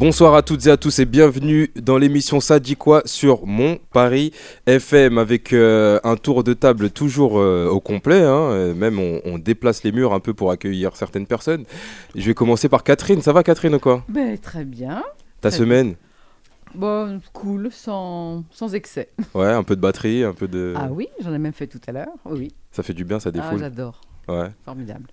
[0.00, 3.76] Bonsoir à toutes et à tous et bienvenue dans l'émission Ça dit quoi sur Mon
[3.92, 4.32] Paris
[4.66, 8.22] FM avec euh, un tour de table toujours euh, au complet.
[8.22, 11.64] hein, euh, même on, on déplace les murs un peu pour accueillir certaines personnes.
[12.14, 13.20] Je vais commencer par Catherine.
[13.20, 14.02] Ça va Catherine ou quoi?
[14.08, 15.02] Ben, très bien.
[15.42, 15.96] Ta Très semaine?
[16.74, 19.10] Bon, cool, sans, sans excès.
[19.34, 20.72] Ouais, un peu de batterie, un peu de...
[20.76, 22.08] Ah oui, j'en ai même fait tout à l'heure.
[22.24, 22.54] Oui, oui.
[22.72, 23.58] Ça fait du bien, ça Ah, défoule.
[23.58, 24.00] j'adore.
[24.28, 24.48] ouais.
[24.64, 25.08] Formidable.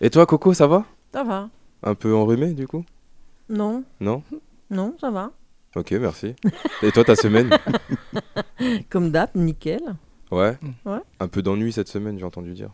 [0.00, 0.84] Et toi Coco, ça va?
[1.12, 1.50] Ça va.
[1.84, 2.84] Un peu enrhumé du coup?
[3.48, 4.22] Non, Non?
[4.70, 5.32] Non, ça va.
[5.76, 6.34] Ok, merci.
[6.82, 7.50] et toi ta semaine?
[8.90, 9.82] Comme d'hab, nickel.
[10.30, 10.56] Ouais.
[10.84, 11.00] Ouais.
[11.20, 12.70] Un peu d'ennui cette semaine, j'ai entendu dire.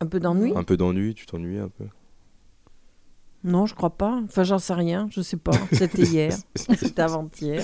[0.00, 0.52] Un peu d'ennui?
[0.56, 1.84] Un peu d'ennui, tu t'ennuies un peu?
[3.44, 4.20] Non, je crois pas.
[4.24, 5.52] Enfin, j'en sais rien, je sais pas.
[5.72, 7.62] C'était hier, c'était avant-hier.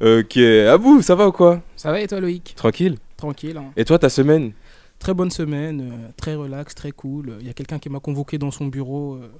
[0.00, 1.60] Ok, à vous, ça va ou quoi?
[1.76, 2.54] Ça va et toi Loïc?
[2.56, 3.56] Tranquille Tranquille.
[3.56, 3.72] hein.
[3.76, 4.52] Et toi ta semaine?
[4.98, 7.36] Très bonne semaine, euh, très relax, très cool.
[7.40, 9.30] Il y a quelqu'un qui m'a convoqué dans son bureau euh,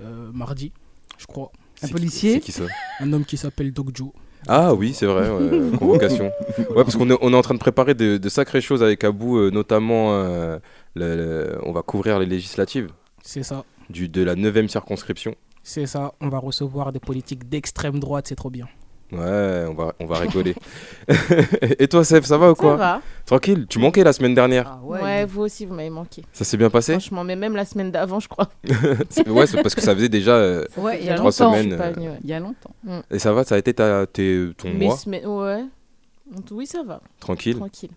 [0.00, 0.72] euh, mardi,
[1.18, 1.50] je crois.
[1.82, 2.64] Un policier C'est qui ça
[3.00, 4.10] Un homme qui s'appelle Doc Joe.
[4.46, 6.30] Ah oui, c'est vrai, ouais, convocation.
[6.58, 9.02] Ouais, parce qu'on est, on est en train de préparer de, de sacrées choses avec
[9.04, 10.58] Abou, euh, notamment euh,
[10.94, 12.90] le- le- on va couvrir les législatives
[13.22, 15.34] C'est ça, du, de la 9 circonscription.
[15.62, 16.12] c'est ça.
[16.20, 18.66] On va recevoir des politiques d'extrême droite, c'est trop bien.
[19.12, 20.54] Ouais, on va, on va rigoler.
[21.78, 23.02] Et toi, Sef, ça va ou quoi Ça va.
[23.26, 24.66] Tranquille Tu manquais la semaine dernière.
[24.66, 25.24] Ah Ouais, ouais.
[25.26, 26.22] vous aussi, vous m'avez manqué.
[26.32, 28.48] Ça s'est bien passé Franchement, mais même la semaine d'avant, je crois.
[29.26, 30.32] Ouais, c'est parce que ça faisait déjà.
[30.32, 31.52] euh, Ouais, il y a Trois longtemps.
[31.54, 31.74] semaines.
[31.78, 32.16] Ouais.
[32.24, 32.74] Il y a longtemps.
[33.10, 35.64] et ça va Ça a été ta, tes- ton Mais mois semaine- ouais.
[36.50, 37.00] Oui, ça va.
[37.20, 37.90] Tranquille Tranquille.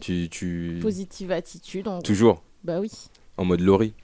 [0.00, 0.28] Tu.
[0.30, 0.78] tu...
[0.80, 1.88] Positive attitude.
[1.88, 2.00] En...
[2.00, 2.90] Toujours Bah oui.
[3.36, 3.94] en mode Laurie.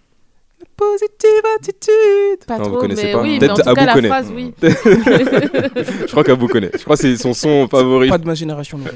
[0.76, 3.74] Positive attitude Pas Non, vous trop, connaissez mais pas oui, mais Peut-être en tout Abou
[3.76, 4.08] cas, la connaît.
[4.08, 4.52] phrase, oui.
[4.62, 6.70] Je crois qu'Abou connaît.
[6.76, 8.08] Je crois que c'est son son favori.
[8.08, 8.78] Pas de ma génération,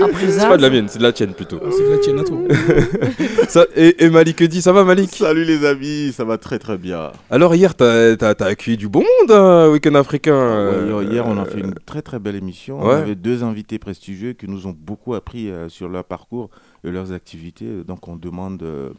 [0.00, 1.58] C'est pas de la mienne, c'est de la tienne plutôt.
[1.70, 2.38] c'est de la tienne à toi.
[3.48, 5.14] Ça, et, et Malik dit, ça va Malik?
[5.16, 7.10] Salut les amis, ça va très très bien.
[7.30, 10.32] Alors hier, t'as as, accueilli du bon monde, hein, Week-end africain.
[10.34, 12.78] euh, Ouais, hier, on a fait une très très belle émission.
[12.80, 12.86] ouais.
[12.86, 16.48] On avait deux invités prestigieux qui nous ont beaucoup appris euh, sur leur parcours
[16.84, 17.66] et leurs activités.
[17.86, 18.90] Donc on demande euh,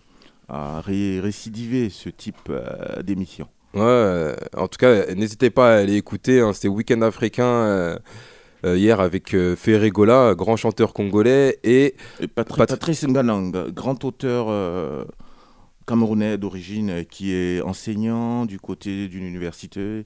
[0.51, 3.47] à ré- récidiver ce type euh, d'émission.
[3.73, 6.41] Ouais, en tout cas, n'hésitez pas à aller écouter.
[6.41, 7.97] hein, C'était Week-end africain euh,
[8.66, 13.69] euh, hier avec euh, Ferré Gola, grand chanteur congolais, et Et Patri- Pat- Patrice Nganang,
[13.72, 15.06] grand auteur euh,
[15.88, 20.03] camerounais d'origine euh, qui est enseignant du côté d'une université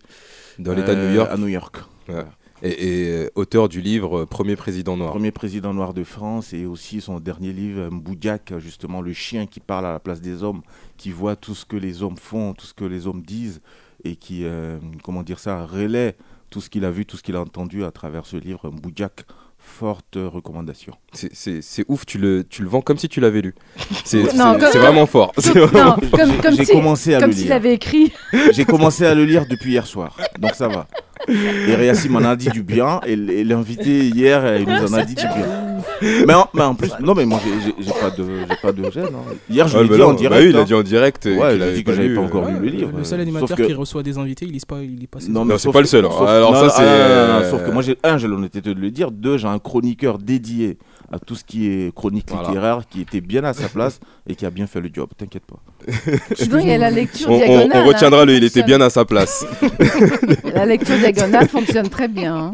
[0.60, 1.76] dans l'État de euh, New York, À New York.
[2.08, 2.24] Ouais.
[2.62, 5.12] Et, et, euh, auteur du livre euh, Premier président noir.
[5.12, 9.60] Premier président noir de France et aussi son dernier livre, Mboudiak, justement le chien qui
[9.60, 10.62] parle à la place des hommes,
[10.98, 13.62] qui voit tout ce que les hommes font, tout ce que les hommes disent
[14.04, 16.16] et qui, euh, comment dire ça, relaie
[16.50, 19.26] tout ce qu'il a vu, tout ce qu'il a entendu à travers ce livre, Mboudiak.
[19.68, 20.94] Forte recommandation.
[21.12, 23.56] C'est- ouf, tu le, tu le vends comme si tu l'avais lu.
[24.04, 25.34] C'est vraiment fort.
[25.56, 27.56] Non, comme, comme J'ai si, commencé à comme le s'il lire.
[27.56, 28.12] avait écrit.
[28.52, 30.86] J'ai commencé à le lire depuis hier soir, donc ça va.
[31.28, 35.04] Et Réassi m'en a dit du bien, et l'invité hier, euh, il nous en a
[35.04, 35.48] dit du bien.
[36.28, 39.06] Mais en, mais en plus, non mais moi j'ai- pas de, j'ai pas de gêne.
[39.06, 39.34] hein.
[39.50, 40.44] Hier je Ouais, l'ai bah dit non, en bah direct.
[40.44, 40.64] oui, il a hein.
[40.66, 41.26] dit en direct.
[41.26, 42.92] euh, Ouais, il a dit que j'avais pas euh, encore lu le livre.
[42.94, 45.08] Le euh, seul sauf animateur que- qui reçoit des invités, il lit pas, il lit
[45.08, 46.10] pas ses Non, Non, mais c'est pas que- le seul, hein.
[46.12, 48.80] sauf- Alors non, ça, c'est, ah, euh, Sauf que moi, j'ai un, j'ai l'honnêteté de
[48.80, 49.10] le dire.
[49.12, 50.78] Deux, j'ai un chroniqueur dédié
[51.12, 52.48] à tout ce qui est chronique Voilà.
[52.48, 55.10] littéraire, qui était bien à sa place et qui a bien fait le job.
[55.18, 55.58] T'inquiète pas.
[56.36, 57.72] Sinon, il y a la lecture On, on- diagonale.
[57.74, 59.46] on retiendra hein, le, qui il était bien à sa place.
[60.54, 62.36] La lecture diagonale fonctionne très bien.
[62.36, 62.54] hein.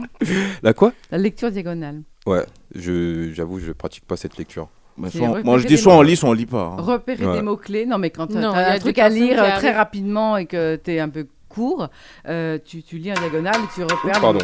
[0.64, 0.92] La quoi?
[1.12, 2.02] La lecture diagonale.
[2.26, 2.46] Ouais,
[2.76, 4.68] je- j'avoue, je pratique pas cette lecture.
[5.10, 6.76] Soit moi, je dis soit on lit, soit on lit pas.
[6.78, 6.82] hein.
[6.82, 7.34] Repérer Ouais.
[7.38, 7.86] des mots-clés.
[7.86, 10.92] Non, mais quand tu Non, as un truc à lire très rapidement et que tu
[10.92, 11.90] es un peu court,
[12.28, 14.20] euh, tu, tu lis en diagonale et tu repères.
[14.22, 14.40] Pardon.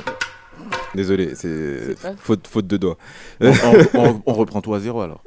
[0.95, 2.97] Désolé, c'est faute, faute de doigts.
[3.41, 5.21] on, on- on- on reprend tout à zéro alors.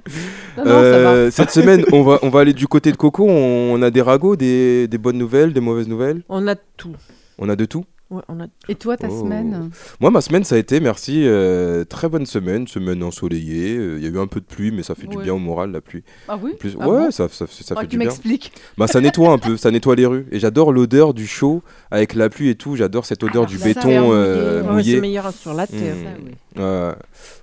[0.56, 1.10] Non, non, ça va.
[1.12, 3.26] Euh, cette semaine, on va, on va aller du côté de Coco.
[3.28, 6.22] On, on a des ragots, des, des bonnes nouvelles, des mauvaises nouvelles.
[6.28, 6.94] On a tout.
[7.38, 7.84] On a de tout.
[8.10, 9.20] Ouais, on a Et toi, ta Oh.
[9.20, 9.70] semaine
[10.00, 13.76] Moi, ma semaine, ça a été, merci, euh, très bonne semaine, semaine ensoleillée.
[13.76, 15.38] Euh, Il y a eu un peu de pluie, mais ça fait du bien au
[15.38, 16.02] moral, la pluie.
[16.26, 18.08] Ah oui Plus, Ah ouais, bon ça, ça, ça Ah, fait Tu du bien.
[18.08, 18.52] m'expliques.
[18.76, 20.26] Bah, ça nettoie un peu, ça nettoie les rues.
[20.32, 21.62] Et j'adore l'odeur du chaud
[21.92, 22.74] avec la pluie et tout.
[22.74, 24.94] J'adore cette odeur Ah, du béton terre euh, mouillé.
[24.96, 25.94] c'est meilleur sur la terre.
[25.94, 26.04] Mm.
[26.04, 26.32] Ça, oui.
[26.58, 26.94] Euh,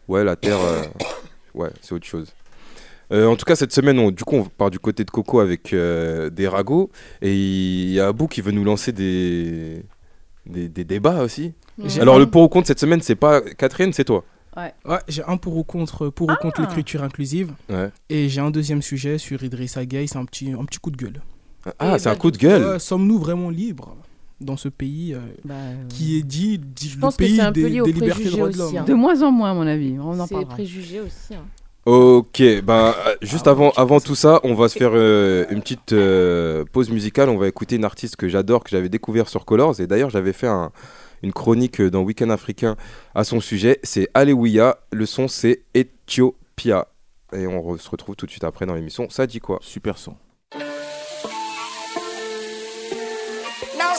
[0.09, 0.81] ouais, la terre, euh,
[1.53, 2.27] ouais, c'est autre chose.
[3.13, 5.39] Euh, en tout cas, cette semaine, on, du coup, on part du côté de Coco
[5.39, 6.89] avec euh, des ragots.
[7.21, 9.81] Et il y a Abou qui veut nous lancer des,
[10.49, 11.53] des, des débats aussi.
[11.99, 14.23] Alors un- le pour ou contre cette semaine, c'est pas Catherine, c'est toi.
[14.55, 14.73] Ouais,
[15.07, 16.61] j'ai un pour ou contre, pour ou contre Ah.
[16.63, 17.51] l'écriture inclusive.
[17.69, 17.89] Ouais.
[18.09, 20.97] Et j'ai un deuxième sujet sur Idrissa Gueye, c'est un petit, un petit coup de
[20.97, 21.21] gueule.
[21.77, 22.63] Ah, Et c'est un bah, coup de gueule.
[22.63, 23.95] Euh, Sommes-nous vraiment libres
[24.41, 27.45] dans ce pays euh, Bah, euh, qui est dit, dit le pense que pays c'est
[27.45, 28.83] peu des, lié aux des libertés et droits de aussi, l'homme hein.
[28.85, 29.95] De moins en moins, à mon avis.
[29.99, 30.53] On en C'est parlera.
[30.55, 31.35] préjugé aussi.
[31.35, 31.45] hein.
[31.87, 35.93] Ok, bah juste Ah, avant, avant tout ça, on va se faire euh, une petite
[35.93, 37.29] euh, pause musicale.
[37.29, 39.79] On va écouter une artiste que j'adore, que j'avais découvert sur Colors.
[39.79, 40.73] Et d'ailleurs, j'avais fait un-
[41.23, 42.75] une chronique dans Weekend Africain
[43.15, 43.79] à son sujet.
[43.83, 44.79] C'est Alewiya.
[44.91, 46.89] Le son, c'est Ethiopia.
[47.33, 49.07] Et on re- se retrouve tout de suite après dans l'émission.
[49.09, 49.59] Ça dit quoi?
[49.61, 50.17] Super son.
[53.77, 53.93] Now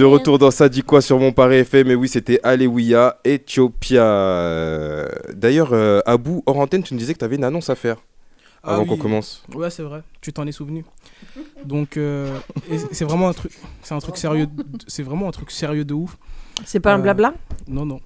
[0.00, 4.02] De retour dans ça dit quoi sur mon Paris FM Mais oui, c'était Alewiya, Ethiopia.
[5.34, 7.98] D'ailleurs, euh, Abou, hors antenne, tu nous disais que tu avais une annonce à faire
[8.62, 8.88] Ah avant oui.
[8.88, 9.44] qu'on commence.
[9.54, 10.00] Ouais, c'est vrai.
[10.22, 10.86] Tu t'en es souvenu.
[11.66, 12.34] Donc, euh,
[12.92, 13.52] c'est vraiment un truc,
[13.82, 14.46] c'est un truc sérieux.
[14.46, 16.16] de- C'est vraiment un truc sérieux de ouf.
[16.64, 17.34] C'est pas un Euh, blabla?
[17.68, 18.00] Non, non.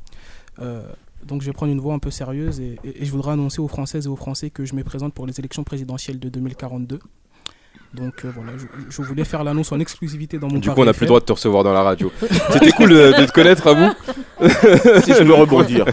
[0.58, 0.82] Euh,
[1.24, 3.60] donc, je vais prendre une voix un peu sérieuse et, et- et je voudrais annoncer
[3.60, 6.98] aux Françaises et aux Français que je me présente pour les élections présidentielles de 2042.
[7.94, 10.84] Donc euh, voilà, je, je voulais faire l'annonce en exclusivité dans mon Du coup, on
[10.84, 12.10] n'a plus le droit de te recevoir dans la radio.
[12.52, 13.92] C'était cool euh, de te connaître, Abou.
[15.04, 15.84] Si je peux rebondir.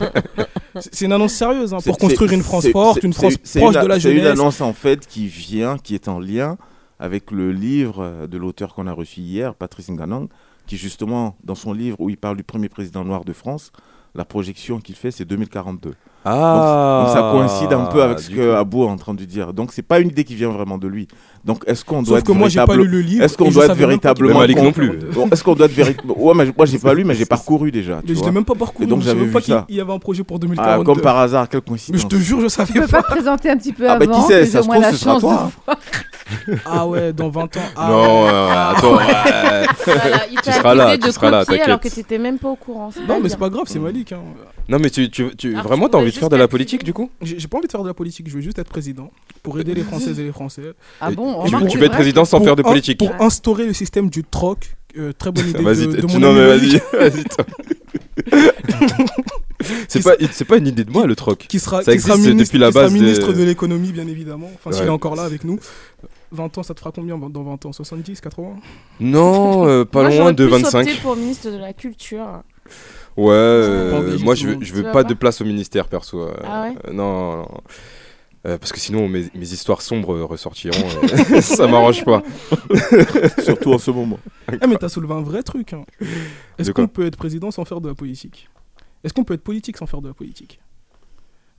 [0.76, 3.88] C'est une annonce sérieuse hein, pour construire une France forte, une France proche une- de
[3.88, 4.40] la C'est une jeunesse.
[4.40, 6.58] annonce en fait qui vient, qui est en lien
[7.00, 10.28] avec le livre euh, de l'auteur qu'on a reçu hier, Patrice Nganang,
[10.68, 13.72] qui justement, dans son livre où il parle du premier président noir de France,
[14.16, 15.94] la projection qu'il fait, c'est 2042.
[16.24, 18.56] Ah, donc, donc ça coïncide un peu avec ce que coup.
[18.58, 19.54] Abou est en train de dire.
[19.54, 21.08] Donc c'est pas une idée qui vient vraiment de lui.
[21.46, 23.24] Donc est-ce qu'on doit Sauf être que moi, j'ai pas lu le livre.
[23.24, 25.00] Est-ce qu'on doit être pas véritablement Malik non plus.
[25.32, 28.02] Est-ce qu'on doit être véritablement Ouais, mais moi j'ai pas lu, mais j'ai parcouru déjà.
[28.06, 28.84] tu Mais je l'ai même pas parcouru.
[28.84, 29.66] Et donc j'avais pas vu ça.
[29.68, 30.84] qu'il y avait un projet pour Ah, 2042.
[30.84, 32.02] comme par hasard, quelle Mais coïncidence.
[32.02, 33.02] je te jure, je Tu savais peux pas.
[33.02, 34.92] pas te présenter un petit peu Ah, bah, qui avant sait, ça se trouve, la
[34.92, 35.52] ce sera toi.
[36.66, 37.60] Ah ouais, dans 20 ans.
[37.76, 38.96] Ah, Non, euh, attends.
[38.98, 39.66] ouais.
[39.86, 42.90] Voilà, il Tu seras là, tu seras là, alors que t'étais même pas au courant.
[43.08, 44.12] Non, mais c'est pas grave, c'est Malik.
[44.14, 44.20] Hein.
[44.70, 46.48] Non, mais tu, tu, tu Alors, vraiment, tu t'as envie voulais de faire de la
[46.48, 47.10] politique du coup?
[47.22, 49.12] J'ai pas envie de faire de la politique, je veux juste être président
[49.44, 50.74] pour aider les Françaises et les Français.
[51.00, 53.14] Ah Et bon tu, tu veux être vrai président sans Pour faire de politique Pour
[53.22, 54.76] instaurer le système du troc.
[54.98, 57.24] euh, très bonne idée Vas-y, de, de mon non mais vas-y, vas-y.
[57.24, 57.46] toi.
[59.88, 61.46] c'est pas, c'est pas une idée de moi le troc.
[61.48, 63.44] Qui sera, Ça qui sera existe ministre, depuis la qui sera base de- ministre de,
[63.44, 64.50] l'économie, bien évidemment.
[64.56, 64.88] Enfin, s'il Ouais.
[64.88, 65.60] est encore là avec nous.
[66.32, 67.74] 20 ans, ça te fera combien dans 20 ans?
[67.74, 68.56] 70, 80
[69.02, 70.80] Non, euh, pas Moi, loin de plus 25.
[70.88, 72.42] opté pour ministre de la culture.
[73.18, 76.22] Ouais, euh, moi je veux, je veux pas pas de place au ministère perso.
[76.22, 77.48] euh, Ah ouais euh, Non, non.
[78.48, 80.88] Euh, parce que sinon mes, mes histoires sombres ressortiront.
[81.04, 82.24] euh, ça m'arrange pas.
[83.44, 84.18] Surtout en ce moment.
[84.62, 85.74] Ah, mais t'as soulevé un vrai truc.
[85.74, 85.84] hein.
[86.58, 88.50] Est-ce qu'on peut être président sans faire de la politique?
[89.04, 90.60] Est-ce qu'on peut être politique sans faire de la politique?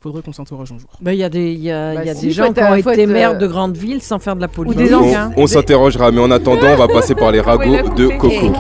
[0.01, 0.91] Faudrait qu'on s'interroge un jour.
[1.01, 2.75] Ben, Il y a des, y a, Bah, y a si, des gens qui ont
[2.75, 4.79] été maires de grandes villes sans faire de la politique.
[4.79, 8.53] des On, on s'interrogera, mais en attendant, on va passer par les ragots de Coco.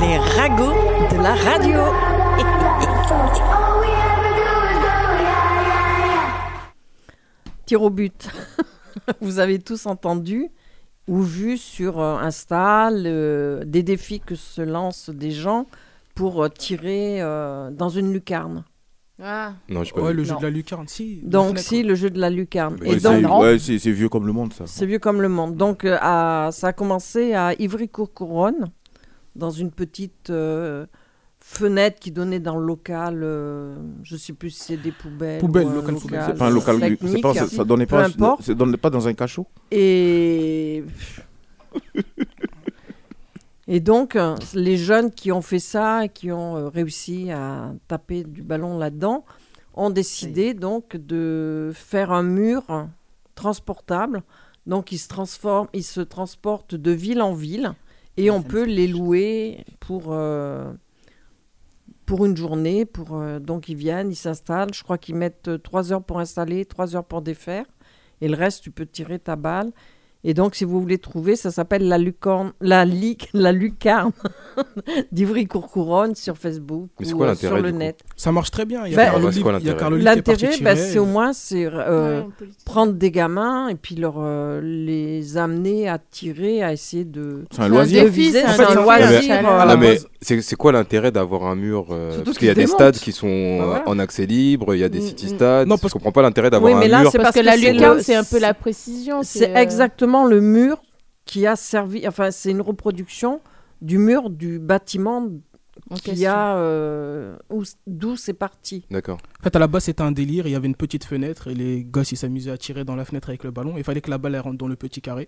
[0.00, 0.83] Les ragots
[1.24, 1.80] la radio.
[7.66, 8.28] Tir au but.
[9.20, 10.48] Vous avez tous entendu
[11.08, 15.66] ou vu sur euh, Insta le- des défis que se lancent des gens
[16.14, 18.64] pour euh, tirer euh, dans une lucarne.
[19.22, 20.02] Ah, Non, je sais pas.
[20.02, 20.38] Ouais, le jeu Non.
[20.40, 21.20] de la lucarne, si.
[21.22, 22.76] Donc, si, le jeu de la lucarne.
[22.80, 24.64] Mais Et c'est- donc, ouais, c'est c'est vieux comme le monde, ça.
[24.66, 25.56] c'est vieux comme le monde.
[25.56, 28.70] Donc, euh, à- ça a commencé à Ivry-Courcouronne,
[29.36, 30.86] dans une petite euh,
[31.56, 33.20] fenêtre qui donnait dans le local.
[33.22, 35.40] euh, je sais plus si c'est des poubelles.
[35.40, 36.24] Poubelle, ou local poubelle.
[36.26, 36.96] C'est pas un local.
[37.22, 38.08] pas, ça, ça donnait pas,
[38.40, 39.46] ça donnait pas dans un cachot.
[39.70, 40.84] Et.
[43.66, 47.72] Et donc, euh, les jeunes qui ont fait ça et qui ont euh, réussi à
[47.88, 49.24] taper du ballon là-dedans
[49.74, 52.88] ont décidé donc de faire un mur
[53.34, 54.22] transportable.
[54.66, 57.72] Donc, ils se transforment, ils se transportent de ville en ville
[58.16, 60.70] et on peut les louer pour euh,
[62.06, 62.84] pour une journée.
[62.84, 64.74] Pour euh, donc, ils viennent, ils s'installent.
[64.74, 67.66] Je crois qu'ils mettent euh, trois heures pour installer, trois heures pour défaire.
[68.20, 69.72] Et le reste, tu peux tirer ta balle.
[70.26, 74.12] Et donc, si vous voulez trouver, ça s'appelle la lucarne, la, li- la lucarne
[75.12, 78.00] d'Ivry-Courcouronne sur Facebook Mais ou quoi euh, sur le net.
[78.16, 78.82] Ça marche très bien.
[78.84, 82.64] A l'intérêt ben, tirer, c'est au moins c'est euh, ouais, politique.
[82.64, 87.44] prendre des gamins et puis leur euh, les amener à tirer, à essayer de.
[87.50, 88.04] C'est un loisir.
[88.12, 89.30] c'est un loisir.
[89.30, 92.66] euh, Ah, mais c'est quoi l'intérêt d'avoir un mur euh, Parce qu'il y a des
[92.66, 95.36] stades qui sont euh, Bah en accès libre, il y a des Mm, city mm.
[95.36, 95.68] stades.
[95.68, 97.10] Non, parce je comprends pas l'intérêt d'avoir Oui, un mais là, mur.
[97.12, 99.22] c'est Parce que la lucarne, c'est un peu la précision.
[99.22, 99.56] C'est euh,
[100.22, 100.80] le mur
[101.24, 102.06] qui a servi.
[102.06, 103.40] Enfin, c'est une reproduction
[103.82, 105.28] du mur du bâtiment
[105.90, 108.86] en qui a euh, où- d'où c'est parti.
[108.90, 109.18] D'accord.
[109.40, 110.46] En fait, à la base, c'était un délire.
[110.46, 113.04] Il y avait une petite fenêtre et les gosses, ils s'amusaient à tirer dans la
[113.04, 113.74] fenêtre avec le ballon.
[113.76, 115.26] Il fallait que la balle elle rentre dans le petit carré.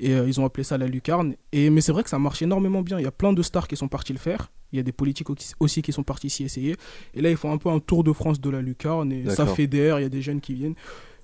[0.00, 1.34] Et euh, ils ont appelé ça la lucarne.
[1.52, 2.98] Et, mais c'est vrai que ça marche énormément bien.
[2.98, 4.50] Il y a plein de stars qui sont partis le faire.
[4.72, 6.74] Il y a des politiques au- aussi qui sont partis s'y essayer.
[7.12, 9.12] Et là, ils font un peu un tour de France de la lucarne.
[9.12, 10.00] Et ça fédère.
[10.00, 10.74] Il y a des jeunes qui viennent.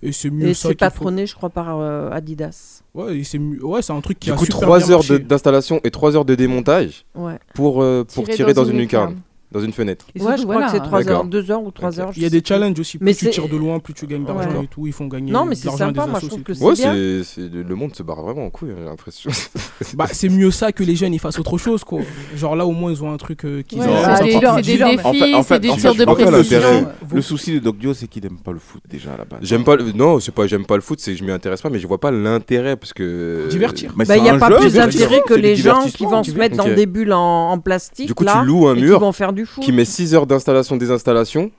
[0.03, 2.83] Et c'est mieux Et ça c'est qu'il faut- patronné, je crois, par euh, Adidas.
[2.95, 4.91] Ouais, et c'est mieux- ouais, c'est un truc qui Du a coup, super 3 bien
[4.91, 7.39] heures d'installation et 3 heures de démontage Ouais.
[7.55, 9.23] pour, euh, pour tirer, dans, une lucarne, lucarne.
[9.51, 10.07] Dans une fenêtre.
[10.15, 11.21] Et ouais, je crois voilà, que c'est 3 D'accord.
[11.21, 11.99] heures, 2 heures ou 3 Ok.
[11.99, 12.11] heures.
[12.17, 12.99] Il y a des challenges aussi.
[12.99, 14.65] Plus Mais tu tires de loin, plus tu gagnes d'argent Ouais.
[14.65, 14.87] et tout.
[14.87, 16.55] Ils font gagner Non, mais c'est sympa, moi, je trouve que.
[16.55, 16.93] C'est Ouais, bien.
[16.95, 19.31] c'est c'est- le monde se barre vraiment en couille, j'ai l'impression.
[19.95, 22.01] Bah, c'est mieux ça que les jeunes ils fassent autre chose quoi.
[22.37, 23.87] Genre là au moins ils ont un truc euh, qu'ils Ouais,
[24.17, 26.89] c'est des, défis, c'est des tirs de précision.
[27.13, 29.39] Le souci de Doc Dio, c'est qu'il n'aime pas le foot déjà à la base.
[29.43, 29.93] J'aime pas le...
[29.93, 31.87] Non, c'est pas j'aime pas le foot, c'est que je m'y intéresse pas, mais je
[31.87, 33.47] vois pas l'intérêt parce que.
[33.51, 33.95] Divertir.
[33.97, 36.57] Bah, il n'y a un pas plus d'intérêt que les gens qui vont se mettre
[36.57, 38.07] dans des bulles en, plastique.
[38.09, 41.51] Du coup, tu loues un mur vont faire qui met 6 heures d'installation, désinstallation.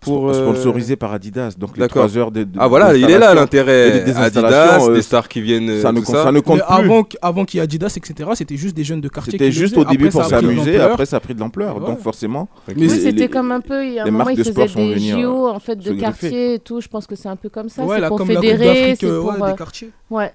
[0.00, 1.54] Pour, euh, Sponsorisé par Adidas.
[1.58, 2.06] Donc les D'accord.
[2.06, 4.00] 3 heures de, de- Ah voilà, il est là l'intérêt.
[4.00, 5.68] Des Adidas, euh, des stars qui viennent.
[5.68, 6.84] euh, Ça ne, tout compte- ça ne compte Mais plus.
[6.84, 9.32] avant, avant qu'il y ait Adidas, etc., c'était juste des jeunes de quartier.
[9.32, 11.80] C'était juste au début Après, pour s'amuser, après ça a pris de l'ampleur.
[11.80, 12.48] Donc forcément.
[12.76, 15.48] Mais c'était comme un peu, il y a un moment, ils de faisaient des JO
[15.48, 16.80] en fait de quartier et tout.
[16.80, 17.84] Je pense que c'est un peu comme ça.
[17.84, 19.32] Ouais, c'est pour fédérer, c'est euh, pour.
[19.42, 19.90] euh, des quartiers.
[20.10, 20.32] Ouais.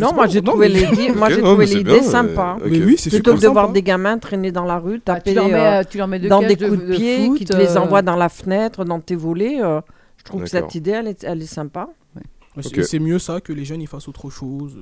[0.00, 2.56] Non, moi j'ai trouvé l'idée sympa.
[2.60, 2.70] euh, ok.
[2.70, 5.30] Mais oui, c'est Plutôt super que de voir des gamins traîner dans la rue, taper
[5.30, 7.30] tu, leur euh, mets, tu leur mets deux dans des de- coups de, de pied,
[7.36, 9.62] qui te les euh, envoient dans la fenêtre, dans tes volets.
[9.62, 9.80] euh,
[10.16, 11.88] je trouve que cette idée, elle est, elle est sympa.
[12.56, 14.78] Mais c'est- mieux ça que les jeunes ils fassent autre chose.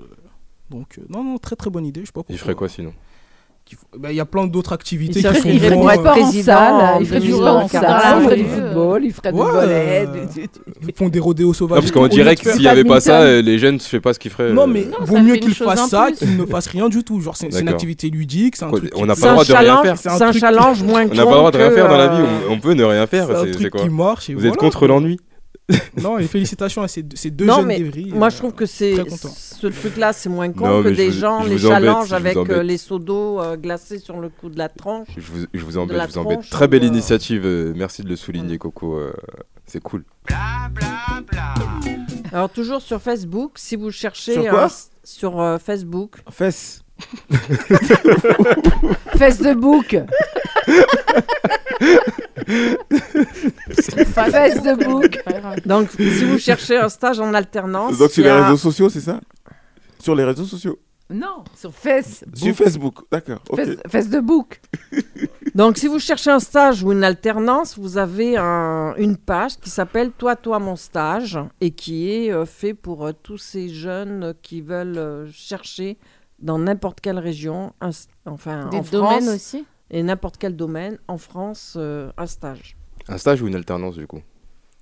[0.71, 2.00] Donc, euh, non, non, très très bonne idée.
[2.00, 2.38] Je sais pas Il pourquoi.
[2.38, 2.92] ferait quoi sinon?
[3.99, 6.11] Bah, Il y a plein d'autres activités Il qui sont s'inscrirait vraiment, pour être euh,
[6.11, 7.37] président en il ferait du 2024.
[7.39, 10.07] sport en salle, il ferait du football, il ferait du Ouais, volet.
[10.09, 10.49] euh, du- du-
[10.89, 11.77] Ils font des rodéos sauvages.
[11.77, 14.01] Non, parce qu'on dirait que s'il n'y avait pas ça, euh, les jeunes, je sais
[14.01, 14.53] pas ce qu'ils feraient.
[14.53, 16.89] Non, euh, mais Non, vaut ça mieux qu'ils fassent en ça qu'ils ne fassent rien
[16.89, 17.21] du tout.
[17.21, 18.91] Genre, c'est une activité ludique, c'est un truc.
[18.97, 19.99] on n'a pas le droit de rien challenge- faire.
[20.17, 22.15] C'est un challenge moins On n'a pas le droit de rien faire dans la que,
[22.17, 23.27] vie, euh, on, peut ne rien faire.
[23.59, 24.31] C'est quoi qui marche.
[24.31, 25.19] et Vous êtes contre l'ennui
[26.01, 28.11] Non, et félicitations à ces deux, ces deux Non, jeunes mais débris.
[28.15, 31.19] moi euh, je trouve que c'est ce truc-là, c'est moins con Non, que des vous-
[31.19, 34.69] gens les challenges avec euh, les seaux d'eau euh, glacés sur le coup de la
[34.69, 35.09] tranche.
[35.17, 36.49] Je vous, je vous De embête, je vous embête.
[36.51, 38.95] Très belle euh, initiative, euh, merci de le souligner, Coco.
[38.97, 39.13] euh,
[39.67, 40.05] c'est cool.
[42.33, 44.69] Alors toujours sur Facebook, si vous cherchez Sur quoi un-
[45.05, 46.83] sur euh, Facebook, Fesses.
[49.17, 49.97] Fesse de bouc.
[53.69, 55.19] Fesse de bouc.
[55.67, 59.21] donc si vous cherchez un stage en alternance, Donc sur les réseaux sociaux, c'est ça?
[59.99, 60.78] Sur les réseaux sociaux?
[61.11, 62.23] Non, sur fesse.
[62.35, 63.40] Sur Facebook, d'accord.
[63.88, 64.61] fesse de bouc.
[65.55, 69.71] Donc, si vous cherchez un stage ou une alternance, vous avez un- une page qui
[69.71, 74.35] s'appelle Toi, toi, mon stage et qui est euh, fait pour euh, tous ces jeunes
[74.43, 75.97] qui veulent euh, chercher
[76.40, 79.64] dans n'importe quelle région, un s- enfin Des en domaines France, aussi?
[79.90, 82.76] Et n'importe quel domaine en France, euh, un stage.
[83.09, 84.21] Un stage ou une alternance, du coup?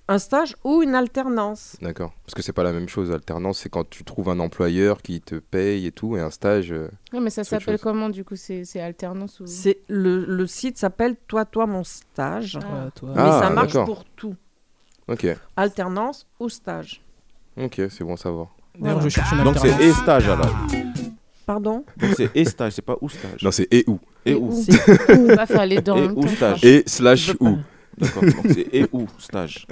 [0.09, 1.75] Un stage ou une alternance.
[1.81, 2.13] D'accord.
[2.25, 3.11] Parce que c'est pas la même chose.
[3.11, 6.71] Alternance, c'est quand tu trouves un employeur qui te paye et tout, et un stage.
[6.71, 8.37] euh, mais ça s'appelle comment du coup?
[8.37, 12.57] C'est c'est alternance ou C'est le, le site s'appelle Toi, toi, mon stage.
[12.63, 12.89] Ah.
[12.95, 13.09] Toi.
[13.15, 14.35] Mais Ah, ça marche pour tout.
[15.09, 15.25] Ok,
[15.57, 17.01] Alternance ou stage.
[17.57, 18.47] ok, c'est bon à savoir.
[18.79, 20.53] D'ailleurs, je cherche une Donc c'est et stage alors.
[21.47, 21.83] Pardon
[22.15, 23.41] c'est et stage, c'est pas ou stage.
[23.41, 25.97] Non, c'est et où Et Et où où C'est On va faire les dents.
[25.97, 27.57] en Et temps, stage Et slash où
[27.97, 28.21] D'accord.
[28.23, 29.65] Donc c'est et où stage.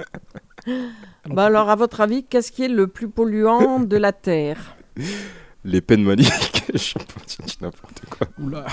[1.29, 4.75] Bah alors, à votre avis, qu'est-ce qui est le plus polluant de la Terre?
[5.63, 6.63] Les peines maniques.
[6.73, 8.27] Je sais pas, je dis n'importe quoi.
[8.41, 8.65] Oula.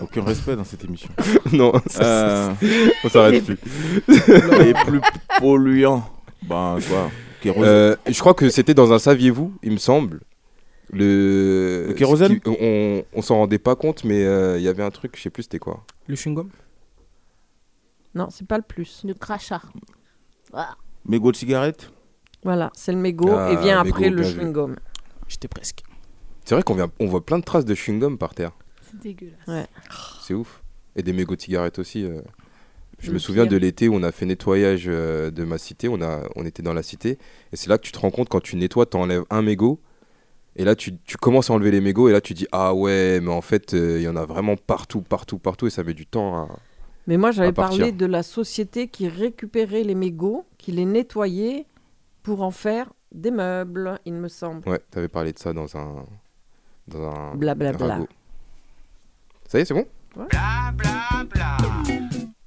[0.00, 1.08] Aucun respect dans cette émission.
[1.52, 2.54] non, ça, Euh,
[3.04, 3.58] on s'arrête plus.
[4.06, 5.00] les plus
[5.40, 6.08] polluants.
[6.42, 7.10] Ben quoi?
[7.46, 10.20] Euh, je crois que c'était dans un saviez-vous, il me semble.
[10.92, 14.82] Le, Le kérosène qui- On, on s'en rendait pas compte, mais euh, il y avait
[14.82, 15.84] un truc, je sais plus c'était quoi.
[16.06, 16.48] Le chewing-gum?
[18.14, 19.02] Non, c'est pas le plus.
[19.04, 19.62] Le crachat.
[21.06, 21.90] Mégot de cigarette?
[22.44, 24.76] Voilà, c'est le mégot Ah, et vient mégot, après le chewing-gum.
[25.28, 25.82] J'étais presque.
[26.44, 28.52] C'est vrai qu'on vient, on voit plein de traces de chewing-gum par terre.
[28.82, 29.38] C'est dégueulasse.
[29.48, 29.66] Ouais.
[30.22, 30.62] C'est ouf.
[30.94, 32.04] Et des mégots de cigarettes aussi.
[32.04, 32.20] euh.
[33.00, 33.52] Je Le me souviens pire.
[33.52, 35.88] de l'été où on a fait nettoyage euh, de ma cité.
[35.88, 37.18] On, a, on était dans la cité.
[37.52, 39.80] Et c'est là que tu te rends compte quand tu nettoies, tu enlèves un mégot.
[40.56, 42.08] Et là, tu, tu commences à enlever les mégots.
[42.08, 44.56] Et là, tu dis Ah ouais, mais en fait, euh, il y en a vraiment
[44.56, 45.66] partout, partout, partout.
[45.66, 46.48] Et ça met du temps à.
[47.06, 51.66] Mais moi, j'avais parlé de la société qui récupérait les mégots, qui les nettoyait
[52.22, 54.68] pour en faire des meubles, il me semble.
[54.68, 56.04] Ouais, t'avais parlé de ça dans un.
[56.88, 57.34] Dans un.
[57.34, 58.00] Blablabla.
[59.46, 59.86] Ça y est, c'est bon?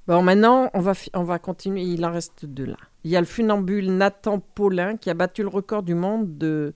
[0.06, 1.82] Bon, maintenant, on va, on va continuer.
[1.82, 2.76] Il en reste deux là.
[3.04, 6.74] Il y a le funambule Nathan Paulin qui a battu le record du monde de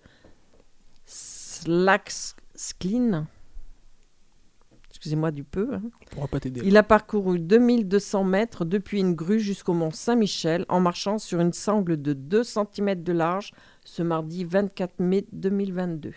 [1.63, 3.27] Slacksklin.
[4.91, 5.75] Excusez-moi du peu.
[5.75, 5.83] hein.
[6.03, 6.61] On pourra pas t'aider.
[6.65, 11.53] Il a parcouru 2200 mètres depuis une grue jusqu'au mont Saint-Michel en marchant sur une
[11.53, 13.53] sangle de 2 cm de large
[13.85, 16.13] ce mardi 24 mai 2022.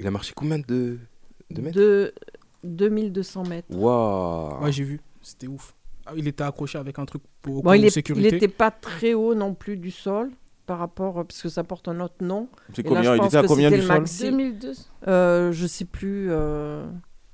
[0.00, 0.98] Il a marché combien de,
[1.50, 1.76] de mètres?
[1.76, 2.14] De
[2.64, 3.68] 2200 mètres.
[3.76, 5.00] Waouh Ouais, j'ai vu.
[5.20, 5.74] C'était ouf.
[6.06, 8.30] Ah, il était accroché avec un truc pour Bon, il pour est- il sécurité.
[8.32, 10.30] n'était pas très haut non plus du sol
[10.66, 12.48] par rapport, parce que ça porte un autre nom.
[12.74, 14.22] C'est là, combien je Il était à combien du sol maxi.
[14.30, 14.72] 2002.
[15.08, 16.28] Euh, je sais plus.
[16.30, 16.84] euh,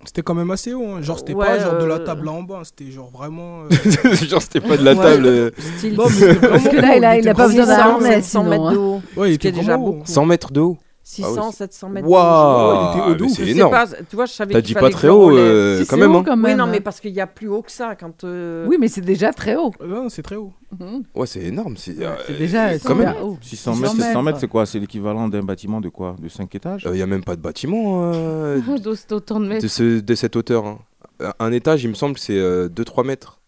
[0.05, 0.87] C'était quand même assez haut.
[0.95, 1.03] hein.
[1.03, 2.62] Genre, c'était Ouais, pas genre de la euh, table là en bas.
[2.64, 3.62] C'était genre vraiment.
[3.64, 3.69] euh,
[4.29, 5.03] Genre, c'était pas de la Ouais.
[5.03, 5.53] table.
[5.77, 7.95] style Non, mais c'était vraiment Parce que là, il a- il a pas besoin d'un
[7.95, 7.99] haut.
[7.99, 8.73] 600, mètre, 700 sinon, mètres hein.
[8.73, 9.03] de haut.
[9.16, 9.85] Ouais, il était déjà haut.
[9.93, 10.07] beaucoup.
[10.07, 12.08] 100 mètres de haut 600, 700 mètres.
[12.08, 13.32] Waouh mais ouf.
[13.32, 15.96] C'est énorme pas, tu vois, je savais T'as dit pas très haut euh, Si, quand
[15.96, 16.14] c'est même.
[16.14, 16.22] haut hein.
[16.24, 16.68] quand Oui, même, non, hein.
[16.70, 18.24] mais parce qu'il y a plus haut que ça quand.
[18.24, 19.72] euh, Oui, mais c'est déjà très haut.
[19.84, 20.52] Non, c'est très haut.
[20.78, 21.02] Mhm.
[21.14, 21.76] Ouais, c'est énorme.
[21.76, 23.14] C'est euh, déjà quand même.
[23.22, 23.38] haut.
[23.40, 26.86] 600 mètres, 600 mètres, c'est quoi C'est l'équivalent d'un bâtiment de quoi De 5 étages?
[26.86, 29.66] Il n'y a même pas de bâtiment euh, de de, mètres.
[29.68, 30.66] ce- de cette hauteur.
[30.66, 30.78] hein.
[31.22, 33.39] Euh, Un étage, il me semble, c'est 2-3 mètres.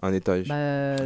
[0.00, 0.46] Un étage.
[0.46, 0.54] Bah,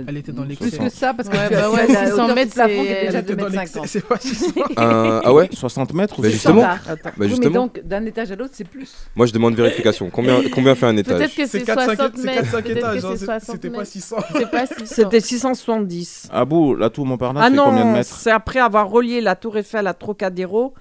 [0.07, 2.11] Elle était dans les plus que ça, parce que Ouais, bah ouais, tu as la
[2.11, 3.89] 600 hauteur du mètres, c'est- déjà était 2 dans mètres l'excès, 50.
[3.89, 4.47] C'est pas 600.
[4.77, 6.63] Un- Ah ouais 60 mètres ou Bah, 600 justement.
[6.63, 6.77] Bah,
[7.07, 7.51] Oui, mais justement.
[7.55, 8.93] donc, d'un étage à l'autre, c'est plus.
[9.17, 10.11] Moi, je demande vérification.
[10.11, 12.39] Combien, combien fait un Peut-être étage que c'est C'est 4-5 60 mètres.
[12.49, 12.51] étages.
[12.63, 13.91] Peut-être que hein, c'est c'est- 60 C'était pas mètres.
[13.91, 14.17] 600.
[14.37, 14.85] C'est pas 600.
[14.95, 16.29] C'était 670.
[16.31, 19.21] Ah bon, la tour Montparnasse, Ah c'est combien de non, mètres c'est après avoir relié
[19.23, 20.75] la Tour Eiffel à Trocadéro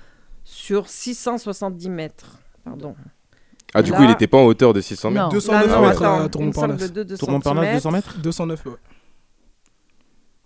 [0.44, 2.40] sur 670 mètres.
[2.66, 2.94] Pardon.
[3.74, 5.30] Ah, du Là- coup, il n'était pas en hauteur de 600 mètres Non.
[5.30, 6.92] 209 Là, non, mètres attends, à Tour me semble Montparnasse.
[6.94, 8.72] de 200 Tour Montparnasse, 200 mètres 209, ouais.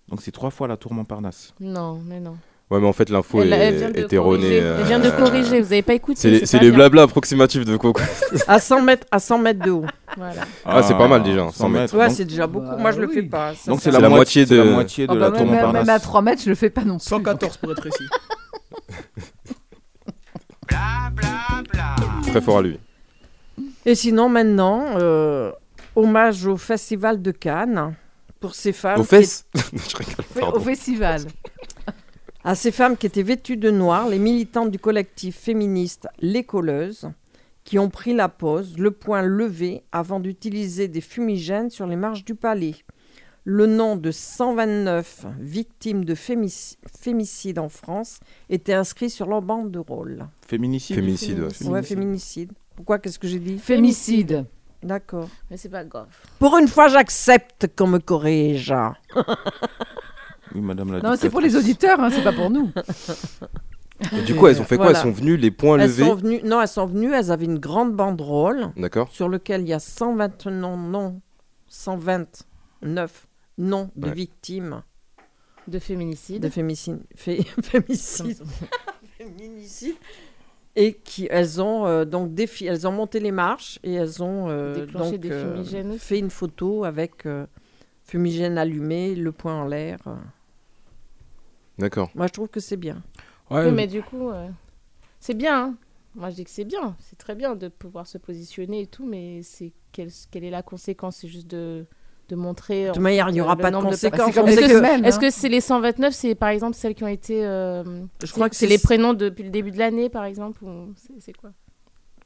[0.09, 1.53] Donc c'est trois fois la tour Montparnasse.
[1.59, 2.38] Non, mais non.
[2.71, 4.59] Ouais, mais en fait, l'info est, erronée.
[4.59, 6.45] euh, Elle vient de corriger, vous avez pas écouté.
[6.45, 8.01] C'est les, blabla approximatifs de Coco.
[8.47, 9.85] À 100 mètres, à 100 mètres de haut.
[10.17, 10.41] Voilà.
[10.65, 11.95] Ah, c'est pas mal déjà, 100 mètres.
[11.97, 12.65] Ouais, c'est déjà beaucoup.
[12.67, 13.13] Bah Moi, je le oui.
[13.15, 13.53] fais pas.
[13.55, 15.55] Ça, Donc c'est la, moitié de- de la moitié de Ah la bah, tour même,
[15.55, 16.01] même à Montparnasse.
[16.01, 17.05] 3 mètres, je le fais pas non plus.
[17.05, 18.05] 114 pour être précis.
[22.27, 22.79] Très fort à lui.
[23.85, 25.51] Et sinon, maintenant, euh,
[25.95, 27.95] hommage au Festival de Cannes
[28.39, 29.03] pour ces femmes.
[29.03, 31.21] Fesses Je rigole, Au festival.
[32.47, 37.09] À ces femmes qui étaient vêtues de noir, les militantes du collectif féministe Les Colleuses,
[37.63, 42.23] qui ont pris la pose, le poing levé, avant d'utiliser des fumigènes sur les marches
[42.23, 42.75] du palais.
[43.45, 48.19] Le nom de 129 victimes de fémici- fémicide en France
[48.51, 50.27] était inscrit sur leur bande de rôle.
[50.47, 50.97] Féminicide.
[50.97, 51.67] Féminicide, ouais.
[51.67, 52.51] Ouais, féminicide.
[52.75, 54.45] Pourquoi Qu'est-ce que j'ai dit Fémicide.
[54.83, 55.29] D'accord.
[55.49, 56.07] Mais c'est pas grave.
[56.39, 58.73] Pour une fois, j'accepte qu'on me corrige.
[60.53, 62.71] Oui, madame la Non, c'est pour les auditeurs, hein, c'est pas pour nous.
[64.11, 64.85] Et du coup, elles ont fait quoi?
[64.88, 64.99] Voilà.
[64.99, 66.03] Elles sont venues les poings Elles levés?
[66.05, 69.09] sont venues, non, elles sont venues, elles avaient une grande banderole D'accord.
[69.09, 71.21] sur laquelle il y a 120 noms, non,
[71.69, 74.13] 129 noms de Ouais.
[74.13, 74.81] victimes
[75.67, 76.43] De féminicide.
[76.43, 76.99] de fémicide.
[77.15, 77.43] fé-.
[77.63, 78.38] Féminicide.
[80.77, 84.49] Et qui, elles ont euh, donc défi- elles ont monté les marches et elles ont
[84.49, 87.45] euh, donc des euh, fait une photo avec euh,
[88.03, 89.99] fumigène allumé, le poing en l'air.
[91.77, 92.09] D'accord.
[92.15, 93.01] Moi, je trouve que c'est bien.
[93.51, 94.47] Ouais, Oui, mais du coup, euh,
[95.19, 95.63] c'est bien.
[95.65, 95.75] hein.
[96.15, 96.95] Moi, je dis que c'est bien.
[96.99, 100.63] C'est très bien de pouvoir se positionner et tout, mais c'est quelle, quelle est la
[100.63, 101.17] conséquence?
[101.17, 101.85] C'est juste de,
[102.29, 102.85] de montrer.
[102.88, 104.33] De toute manière, il n'y aura euh, le pas de nombre conséquences.
[104.33, 105.05] C'est Est-ce que- semaines.
[105.05, 105.19] Est-ce hein.
[105.19, 107.45] que c'est les 129 C'est par exemple celles qui ont été.
[107.45, 107.83] euh,
[108.21, 110.63] Je c'est- crois que c'est c'est- les prénoms depuis le début de l'année, par exemple
[110.63, 111.51] ou c'est- C'est quoi?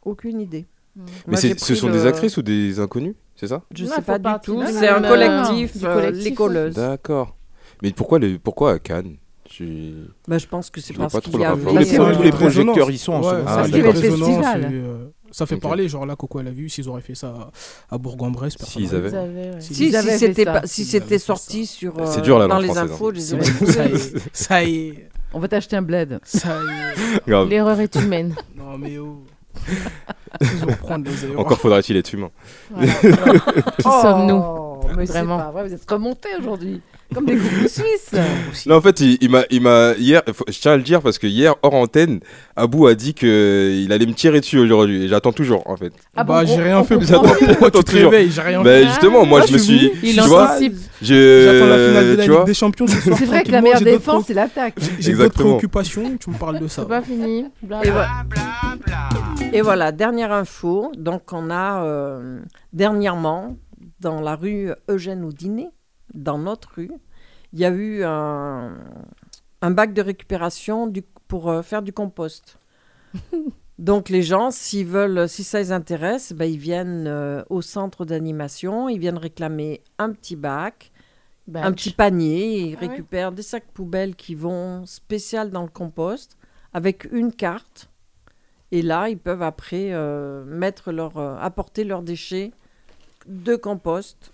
[0.05, 0.65] Aucune idée.
[0.95, 1.01] Hmm.
[1.27, 3.61] Mais Moi, c'est- ce sont le- des actrices ou des inconnus C'est ça?
[3.73, 4.61] Je Non, sais pas du tout.
[4.67, 6.75] C'est un euh, collectif, euh, les colleuses.
[6.75, 7.37] D'accord.
[7.81, 8.37] Mais pourquoi, les...
[8.37, 9.15] pourquoi à Cannes?
[9.49, 11.63] Je- Bah, je pense que c'est parce pas qu'il trop y le avait...
[11.63, 12.15] rapport.
[12.17, 13.43] Tous les, projecteurs, ils sont en ce moment.
[13.47, 13.93] Ah, y avait d'accord.
[13.93, 14.71] le festival.
[15.31, 15.61] Ça fait Ok.
[15.61, 17.51] parler, genre là, Coco, elle a vu, s'ils auraient fait ça
[17.89, 19.09] à, à Bourg-en-Bresse, personne S'ils avaient.
[19.11, 19.51] Ouais.
[19.59, 20.85] Si, Si, si c'était pas- si
[21.19, 21.73] sorti ça.
[21.73, 23.13] sur C'est euh, dur, la dans langue les française, infos, hein.
[23.15, 26.19] je les ça y est, ça y est, On va t'acheter un bled.
[26.23, 26.57] ça
[27.27, 27.45] y est.
[27.49, 28.35] L'erreur est humaine.
[28.57, 29.23] Non mais oh.
[30.41, 31.35] Ils vont prendre les.
[31.35, 32.29] Encore faudrait-il être humain.
[32.81, 34.35] Qui sommes-nous?
[34.43, 35.37] Oh, mais Vraiment.
[35.37, 36.81] pas vrai, vous êtes remontés aujourd'hui.
[37.13, 38.11] Comme des coucous suisses.
[38.67, 41.01] Là, en fait, il, il m'a, il m'a hier, faut- je tiens à le dire
[41.01, 42.19] parce que hier, hors antenne,
[42.55, 45.05] Abou a dit que il allait me tirer dessus aujourd'hui.
[45.05, 45.91] Et j'attends toujours, en fait.
[46.15, 46.95] Ah bah bon, j'ai rien on fait.
[46.97, 47.47] comprend Pourquoi, mieux.
[47.47, 48.11] pourquoi tu te toujours.
[48.11, 48.89] réveilles J'ai rien Ben fait.
[48.89, 50.75] justement, moi, Ah, je me je suis, suis Il tu vois, anticipe.
[51.01, 53.17] je, J'attends la finale de la tu vois, Ligue des Champions ce soir.
[53.17, 54.73] C'est vrai que la tranquillement, meilleure j'ai d'autres défense, c'est l'attaque.
[54.77, 55.45] J'ai d'autres Exactement.
[55.49, 56.83] préoccupations, tu me parles de ça.
[56.83, 57.45] C'est pas fini.
[57.63, 57.91] Bla, Et, bla.
[57.91, 59.49] voilà.
[59.51, 60.91] Et voilà, dernière info.
[60.95, 62.39] Donc, on a euh,
[62.71, 63.57] dernièrement,
[63.99, 65.69] dans la rue Eugène Oudinet,
[66.13, 66.91] dans notre rue,
[67.53, 68.77] il y a eu un,
[69.61, 72.59] un bac de récupération du- pour euh, faire du compost.
[73.77, 78.03] Donc, les gens, s'ils veulent, si ça les intéresse, ben, ils viennent euh, au centre
[78.05, 80.91] d'animation, ils viennent réclamer un petit bac,
[81.61, 82.87] un petit panier, ils Ah ouais.
[82.87, 86.37] récupèrent des sacs poubelles qui vont spécial dans le compost
[86.73, 87.89] avec une carte.
[88.71, 92.51] Et là, ils peuvent après euh, mettre leur, apporter leurs déchets
[93.29, 94.33] de compost,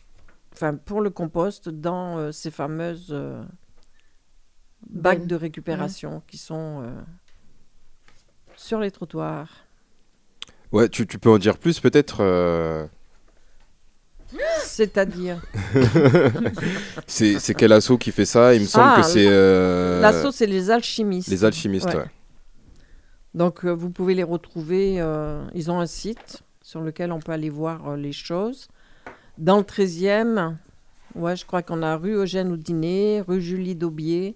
[0.53, 3.43] enfin pour le compost, dans euh, ces fameuses euh,
[4.89, 5.27] bacs Ben.
[5.27, 6.91] de récupération qui sont euh,
[8.55, 9.49] sur les trottoirs.
[10.71, 12.17] ouais, tu, tu peux en dire plus peut-être.
[12.21, 12.88] euh,
[14.63, 15.41] C'est-à-dire,
[17.08, 18.53] c'est, c'est quel assaut qui fait ça?
[18.55, 21.29] Il me semble Ah, que c'est euh, l'assaut, c'est les alchimistes.
[21.29, 21.93] les alchimistes.
[21.93, 21.95] Ouais.
[21.95, 22.10] ouais.
[23.34, 24.99] Donc, euh, vous pouvez les retrouver.
[24.99, 28.67] euh, ils ont un site sur lequel on peut aller voir euh, les choses.
[29.38, 30.56] Dans le 13e,
[31.15, 34.36] ouais, je crois qu'on a rue Eugène Oudinet, rue Julie Daubier,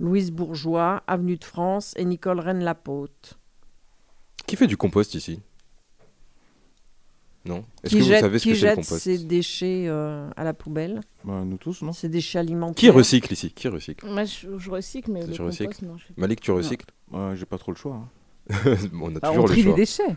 [0.00, 3.38] Louise Bourgeois, avenue de France et Nicole Rennes-Lapôte.
[4.46, 5.40] Qui fait du compost ici?
[7.44, 7.64] Non?
[7.84, 9.00] Est-ce Qui que vous jette, savez ce qui que c'est le jette compost?
[9.02, 11.00] ses déchets euh, à la poubelle?
[11.24, 12.74] Bah, nous tous, non Ces déchets alimentaires.
[12.74, 13.52] Qui recycle ici?
[13.52, 14.04] Qui recycle?
[14.06, 15.96] Moi, je, je recycle, mais Tu le recycles compost, non.
[15.96, 16.04] Je.
[16.16, 16.86] Malik, tu recycles?
[17.12, 17.94] Ouais, J'ai pas trop le choix.
[17.94, 18.08] hein.
[19.00, 19.76] On a Bah, on toujours le trie les choix.
[19.76, 20.16] déchets.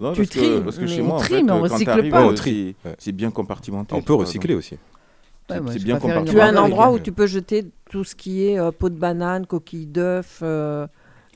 [0.00, 1.56] Non, Tu parce que, tries, parce que mais chez on en trie, fait, mais on
[1.56, 2.20] euh, recycle pas.
[2.22, 2.94] euh, On trie, c'est- ouais.
[2.98, 3.94] C'est bien compartimenté.
[3.94, 4.74] On peut recycler aussi.
[5.50, 8.58] Ouais, c'est bien Tu as un endroit où tu peux jeter tout ce qui est
[8.58, 10.86] euh, peau de banane, coquille d'œuf, euh,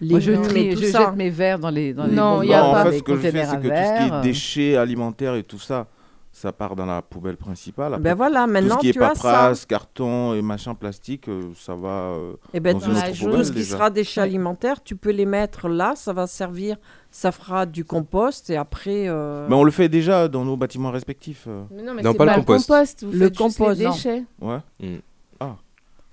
[0.01, 0.99] Moi, je, trie- tout je ça.
[1.01, 2.91] jette mes verres dans les dans les Non, il y a Non, en pas fait,
[2.93, 5.59] les ce que je fais, c'est que tout ce qui est déchets alimentaires et tout
[5.59, 5.89] ça,
[6.37, 7.95] ça part dans la poubelle principale.
[7.95, 9.09] Après, Ben voilà, tout maintenant ce qui est tu ça.
[9.11, 13.07] paperasse, carton et machin plastique, euh, ça va euh, Et ben, dans tout, une autre
[13.15, 13.77] jaune, tout poubelle ce qui déjà.
[13.77, 14.27] sera déchets Ouais.
[14.27, 16.77] alimentaires, tu peux les mettre là, ça va servir,
[17.13, 19.05] ça fera du compost et après.
[19.09, 21.47] euh, Mais on le fait déjà dans nos bâtiments respectifs.
[21.71, 22.67] Mais non, mais Non, c'est pas pas, le le compost.
[22.69, 23.05] compost.
[23.05, 23.91] Vous Le faites juste compost, les non.
[23.93, 24.25] déchets.
[24.41, 24.59] Ouais.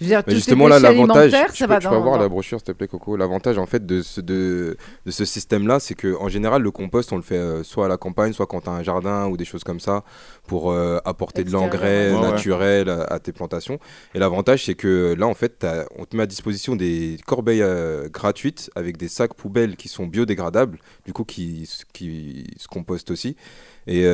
[0.01, 2.87] Je veux dire, justement, là, l'avantage, ça peux, avoir dans- la brochure, s'il te plaît,
[2.87, 3.15] Coco.
[3.15, 7.13] L'avantage, en fait, de ce, de, de ce système-là, c'est que en général, le compost,
[7.13, 9.37] on le fait euh, soit à la campagne, soit quand tu as un jardin ou
[9.37, 10.03] des choses comme ça,
[10.47, 12.15] pour euh, apporter de l'engrais ouais.
[12.17, 12.31] Ouais, ouais.
[12.31, 13.77] naturel à, à tes plantations.
[14.15, 15.65] Et l'avantage, c'est que là, en fait,
[15.97, 20.07] on te met à disposition des corbeilles euh, gratuites avec des sacs poubelles qui sont
[20.07, 23.35] biodégradables, du coup, qui, qui se compostent aussi.
[23.87, 24.05] Et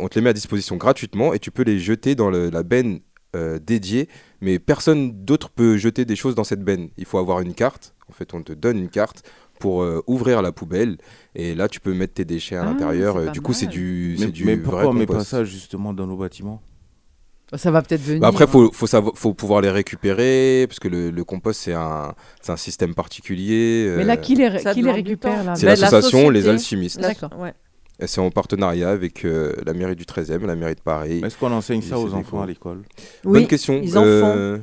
[0.00, 2.62] on te les met à disposition gratuitement et tu peux les jeter dans le- la
[2.62, 3.00] benne
[3.34, 4.08] euh, dédiée,
[4.40, 6.88] mais personne d'autre peut jeter des choses dans cette benne.
[6.96, 7.94] Il faut avoir une carte.
[8.08, 9.22] En fait, on te donne une carte
[9.60, 10.98] pour euh, ouvrir la poubelle
[11.34, 13.16] et là tu peux mettre tes déchets à Ah, l'intérieur.
[13.16, 15.44] Euh, Du coup, c'est du, Mais, c'est du mais vrai pourquoi on met pas ça
[15.44, 16.60] justement dans nos bâtiments?
[17.54, 18.20] Ça va peut-être venir.
[18.20, 21.72] Bah après, faut, faut, savoir, faut pouvoir les récupérer parce que le, le compost c'est
[21.74, 23.92] un, c'est un système particulier.
[23.96, 26.54] Mais là, euh, qui les, Ça qui les récupère C'est la l'association Les société.
[26.54, 27.00] Alchimistes.
[27.00, 27.30] D'accord.
[27.38, 27.54] Ouais.
[28.00, 31.20] Et c'est en partenariat avec euh, la mairie du 13e, la mairie de Paris.
[31.24, 32.82] Est-ce qu'on enseigne ça aux enfants à l'école?
[33.24, 33.80] Oui, Bonne question.
[33.82, 34.58] ils en Euh,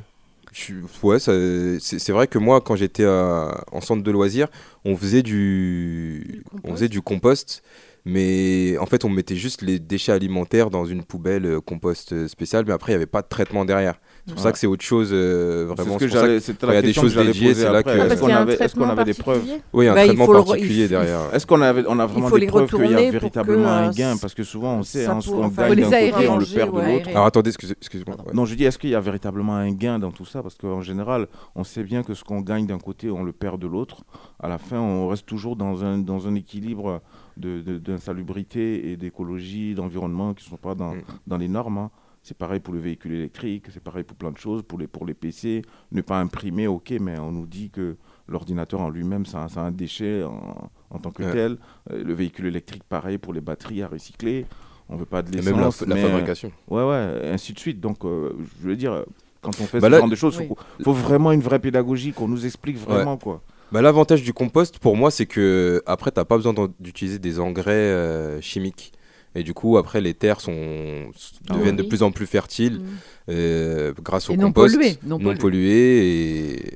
[0.52, 1.32] je ouais, ça-
[1.80, 4.48] c'est c'est vrai que moi, quand j'étais à- en centre de loisirs,
[4.84, 7.62] on faisait du, on faisait du compost,
[8.04, 12.64] mais en fait, on mettait juste les déchets alimentaires dans une poubelle euh, compost spéciale,
[12.66, 13.98] mais après, il n'y avait pas de traitement derrière.
[14.24, 14.42] C'est pour Ouais.
[14.44, 15.94] ça que c'est autre chose, euh, C'est vraiment.
[15.98, 17.78] ce que j'allais- c'était la y a des question choses j'allais dédiées, poser c'est là
[17.78, 17.98] après.
[17.98, 18.12] que.
[18.12, 21.20] Est-ce qu'on avait, est-ce qu'on traitement avait des preuves Oui, un Bah, traitement particulier derrière.
[21.34, 24.16] Est-ce qu'on avait, on a vraiment des preuves qu'il y a véritablement que, un gain
[24.20, 26.44] Parce que souvent, on sait, hein, pour- ce qu'on enfin, gagne d'un côté, on le
[26.46, 27.08] perd de l'autre.
[27.10, 28.16] Alors attendez, excusez- excusez-moi.
[28.32, 30.82] Non, je dis, est-ce qu'il y a véritablement un gain dans tout ça Parce qu'en
[30.82, 34.04] général, on sait bien que ce qu'on gagne d'un côté, on le perd de l'autre.
[34.40, 37.00] À la fin, on reste toujours dans un, dans un équilibre
[37.36, 41.02] de- de- d'insalubrité et d'écologie, d'environnement qui ne sont pas dans, Mm.
[41.26, 41.78] dans les normes.
[41.78, 41.90] hein.
[42.22, 45.04] C'est pareil pour le véhicule électrique, c'est pareil pour plein de choses, pour les, pour
[45.06, 45.62] les PC.
[45.90, 47.96] Ne pas imprimer, ok, mais on nous dit que
[48.28, 51.32] l'ordinateur en lui-même, c'est un, c'est un déchet en, en tant que Ouais.
[51.32, 51.58] tel.
[51.90, 54.46] Euh, le véhicule électrique, pareil pour les batteries à recycler.
[54.88, 55.80] On veut pas de l'essence.
[55.80, 56.52] même la, la mais- fabrication.
[56.68, 57.80] Ouais, ouais, ainsi de suite.
[57.80, 58.32] Donc, euh,
[58.62, 59.04] je veux dire,
[59.40, 60.48] quand on fait Bah ce là- genre de choses, il Oui.
[60.48, 63.42] faut, faut vraiment une vraie pédagogie, qu'on nous explique vraiment, quoi.
[63.72, 67.72] Bah, L'avantage du compost, pour moi, c'est que après, t'as pas besoin d'utiliser des engrais
[67.72, 68.92] euh, chimiques.
[69.34, 71.10] Et du coup, après, les terres sont,
[71.48, 72.86] Ah deviennent de plus en plus fertiles Mm.
[73.30, 74.74] euh, grâce au Et non compost.
[74.74, 75.38] polluées, non non polluées.
[75.38, 76.06] pollués,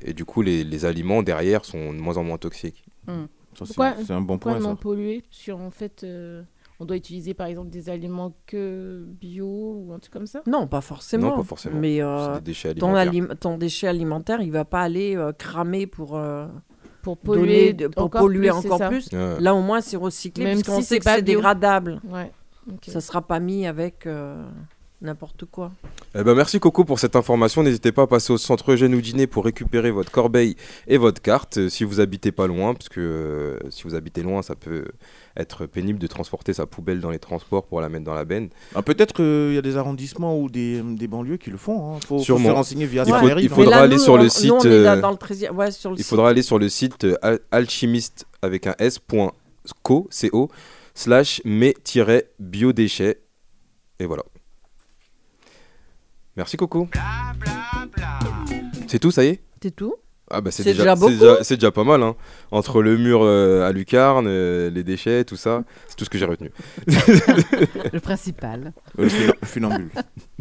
[0.05, 2.83] et, et du coup, les, les aliments derrière sont de moins en moins toxiques.
[3.53, 4.81] Ça, c'est- un bon pourquoi point, non ça.
[4.81, 6.43] polluer sur en fait euh,
[6.79, 10.43] on doit utiliser par exemple des aliments que bio ou un truc comme ça?
[10.45, 11.29] Non, pas forcément.
[11.31, 11.79] Non, pas forcément.
[11.79, 13.31] Mais euh, des déchets ton, alimentaires.
[13.33, 16.45] alim- ton déchet alimentaire, il va pas aller euh, cramer pour, euh,
[17.01, 19.09] pour polluer de- pour encore polluer plus, encore plus.
[19.11, 19.39] Ouais.
[19.39, 21.99] Là, au moins, c'est recyclé Même parce qu'on si sait c'est que pas c'est dégradable.
[22.07, 22.31] Ouais.
[22.71, 22.85] Ok.
[22.87, 24.43] Ça sera pas mis avec euh,
[25.01, 25.71] n'importe quoi.
[26.15, 27.61] Eh ben, merci Coco pour cette information.
[27.63, 30.55] N'hésitez pas à passer au centre Eugène ou Dîner pour récupérer votre corbeille
[30.87, 34.23] et votre carte euh, si vous habitez pas loin, parce que euh, si vous habitez
[34.23, 34.85] loin, ça peut
[35.35, 38.49] être pénible de transporter sa poubelle dans les transports pour la mettre dans la benne.
[38.73, 41.97] Ah, Peut-être qu'il y a des arrondissements ou des, des banlieues qui le font.
[41.97, 42.49] Il faut, faut Sûrement.
[42.49, 44.51] se renseigner via Il faut- il faut- faudra là, aller nous, sur le on- site,
[44.51, 45.55] on est là dans le 13e.
[45.55, 46.07] Ouais, sur le Il site.
[46.07, 49.31] faudra aller sur le site al- alchimiste avec un s.co
[49.83, 50.07] co,
[50.97, 53.21] slash mes-biodéchets.
[53.99, 54.23] Et voilà.
[56.35, 56.89] Merci Coco.
[58.87, 59.41] C'est tout, ça y est?
[59.61, 59.95] C'est tout.
[60.29, 62.13] Ah bah c'est déjà, déjà déjà, pas mal hein.
[62.51, 66.17] Entre le mur euh, à lucarne, euh, les déchets, tout ça, c'est tout ce que
[66.17, 66.51] j'ai retenu.
[67.93, 68.73] Le principal.
[68.99, 69.89] Euh, le funambule.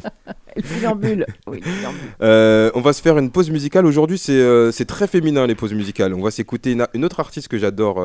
[0.56, 1.26] Le funambule.
[1.46, 2.00] Oui, le funambule.
[2.20, 3.86] Euh, on va se faire une pause musicale.
[3.86, 6.14] Aujourd'hui, c'est euh, c'est très féminin les pauses musicales.
[6.14, 8.04] On va s'écouter une, une autre artiste que j'adore.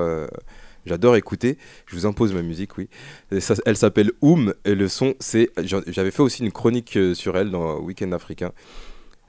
[0.86, 1.58] J'adore écouter.
[1.86, 2.90] Je vous impose ma musique, oui.
[3.32, 5.50] Et ça- elle s'appelle Oum et le son, c'est.
[5.64, 8.52] J'avais fait aussi une chronique euh, sur elle dans Weekend Africain.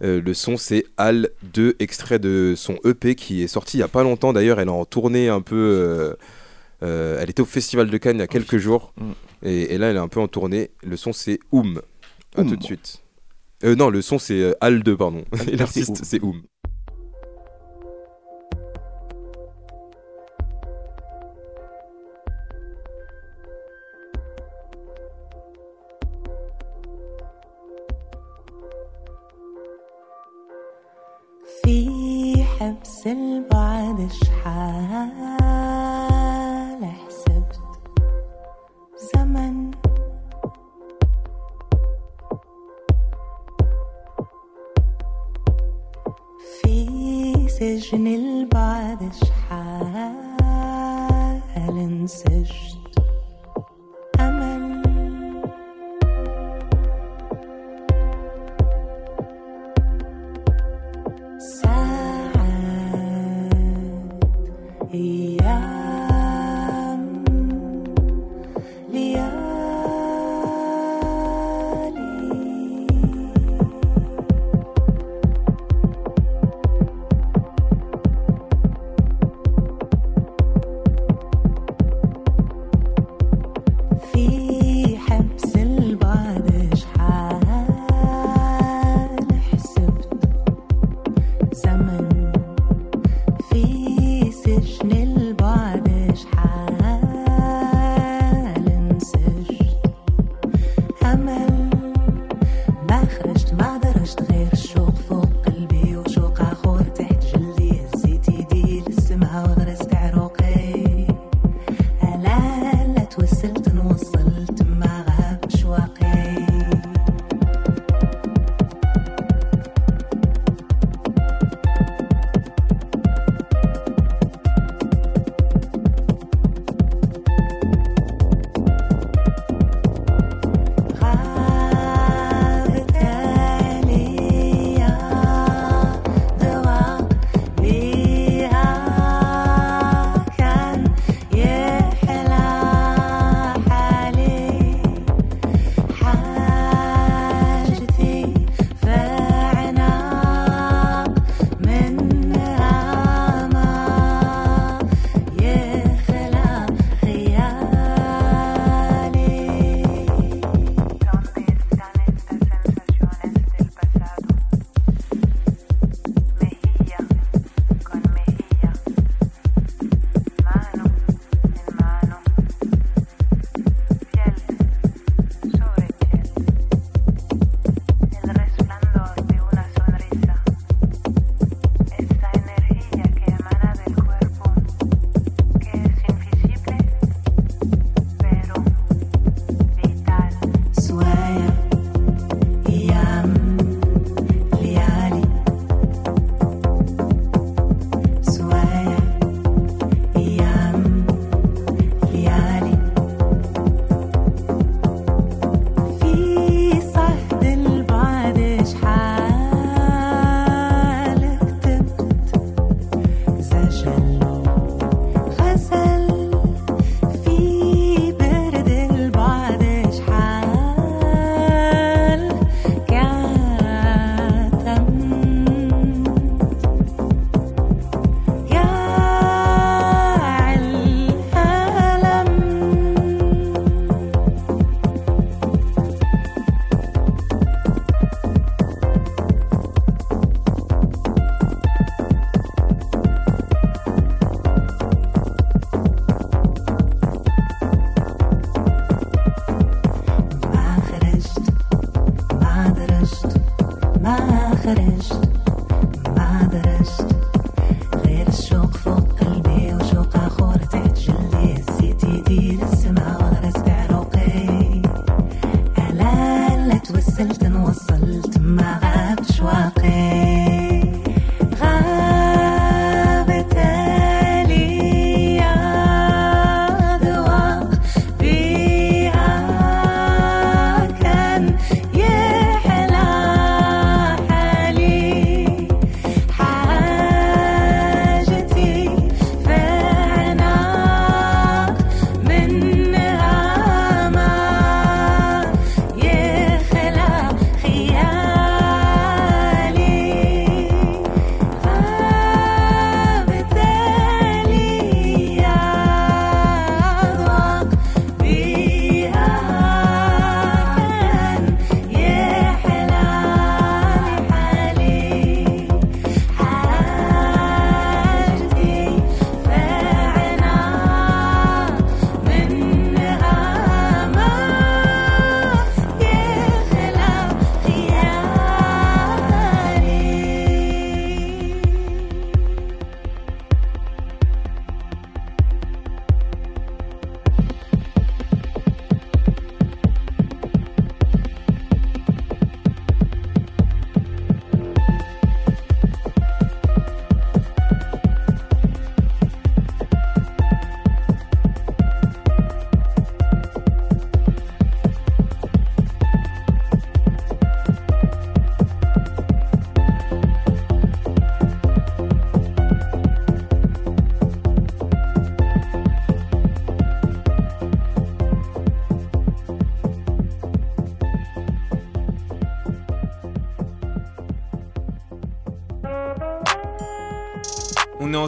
[0.03, 3.85] Euh, le son, c'est Al 2, extrait de son EP qui est sorti il y
[3.85, 4.33] a pas longtemps.
[4.33, 5.55] D'ailleurs, elle est en tournée un peu.
[5.57, 6.15] euh,
[6.83, 8.93] euh, elle était au Festival de Cannes il y a quelques jours.
[8.97, 9.11] Mm.
[9.45, 10.71] Et, et là, elle est un peu en tournée.
[10.83, 11.81] Le son, c'est Oum.
[12.37, 12.49] Oum.
[12.49, 12.99] tout de suite.
[13.65, 15.25] Non, le son, c'est Al 2, pardon.
[15.35, 16.43] Et 2, c'est l'artiste, c'est Oum.
[32.63, 35.63] حبس البعد شحال
[36.85, 37.61] حسبت
[39.15, 39.71] زمن.
[46.63, 46.77] في
[47.49, 50.63] سجن البعد شحال
[51.69, 52.62] انسجت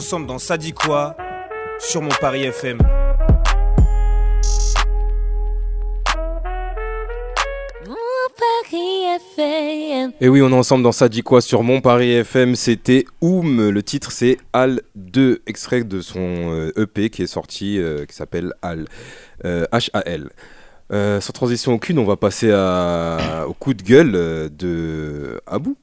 [0.05, 1.15] ensemble dans Ça dit quoi
[1.79, 2.77] sur mon Paris FM.
[7.87, 7.95] Mon
[8.37, 9.03] Paris
[9.37, 10.09] FM.
[10.09, 12.55] and Et oui, on est ensemble dans Ça dit quoi sur Mon Paris FM.
[12.55, 13.69] C'était Oum.
[13.69, 18.15] Le titre, c'est Al 2, extrait de son euh, EP qui est sorti, euh, qui
[18.15, 18.85] s'appelle Al.
[19.43, 20.29] Euh, H-A-L.
[20.91, 24.11] Euh, sans transition aucune, on va passer à- au coup de gueule
[24.55, 25.75] de Abou,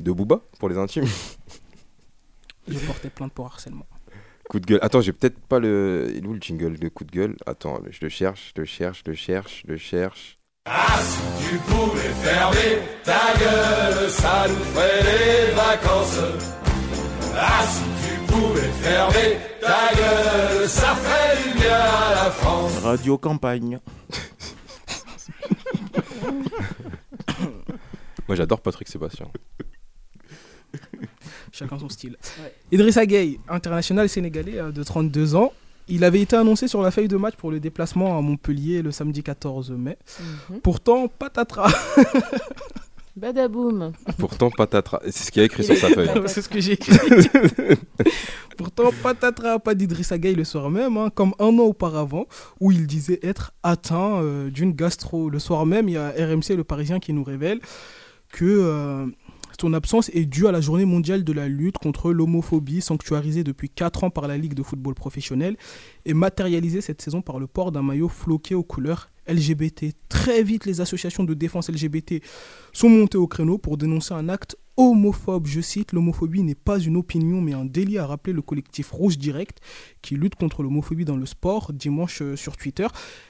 [0.00, 1.06] de Booba, pour les intimes.
[2.68, 3.86] Je portais plainte pour harcèlement.
[4.48, 4.78] Coup de gueule.
[4.82, 6.12] Attends, j'ai peut-être pas le.
[6.14, 7.36] Il est où le jingle de coup de gueule?
[7.46, 10.36] Attends, je le cherche, je le cherche, je le cherche, je le cherche.
[10.66, 16.20] Ah, si tu pouvais fermer ta gueule, ça nous ferait les vacances.
[17.36, 22.78] Ah, si tu pouvais fermer ta gueule, ça ferait du bien à la France.
[22.78, 23.80] Radio Campagne.
[28.28, 29.28] Moi, j'adore Patrick Sébastien.
[31.56, 32.16] Chacun son style.
[32.70, 35.54] Idrissa Gueye, international sénégalais euh, de 32 ans.
[35.88, 38.90] Il avait été annoncé sur la feuille de match pour le déplacement à Montpellier le
[38.90, 39.96] samedi 14 mai.
[40.50, 40.60] Mhm.
[40.60, 41.72] Pourtant, patatras.
[43.16, 43.92] Badaboum.
[44.18, 45.00] Pourtant, patatras.
[45.04, 46.10] C'est ce qu'il y a écrit sur sa feuille.
[46.26, 46.94] C'est ce que j'ai écrit.
[48.58, 52.26] Pourtant, patatras, pas d'Idrissa Gueye le soir même, hein, comme un an auparavant,
[52.60, 55.30] où il disait être atteint euh, d'une gastro.
[55.30, 57.60] Le soir même, il y a RMC Le Parisien qui nous révèle
[58.30, 59.06] que euh,
[59.60, 63.70] son absence est due à la journée mondiale de la lutte contre l'homophobie, sanctuarisée depuis
[63.70, 65.56] 4 ans par la Ligue de football professionnel
[66.04, 69.86] et matérialisée cette saison par le port d'un maillot floqué aux couleurs LGBT.
[70.08, 72.22] Très vite, les associations de défense LGBT
[72.72, 75.46] sont montées au créneau pour dénoncer un acte homophobe.
[75.46, 79.18] Je cite, l'homophobie n'est pas une opinion mais un délit, a rappelé le collectif Rouge
[79.18, 79.58] Direct
[80.02, 82.86] qui lutte contre l'homophobie dans le sport dimanche euh, sur Twitter.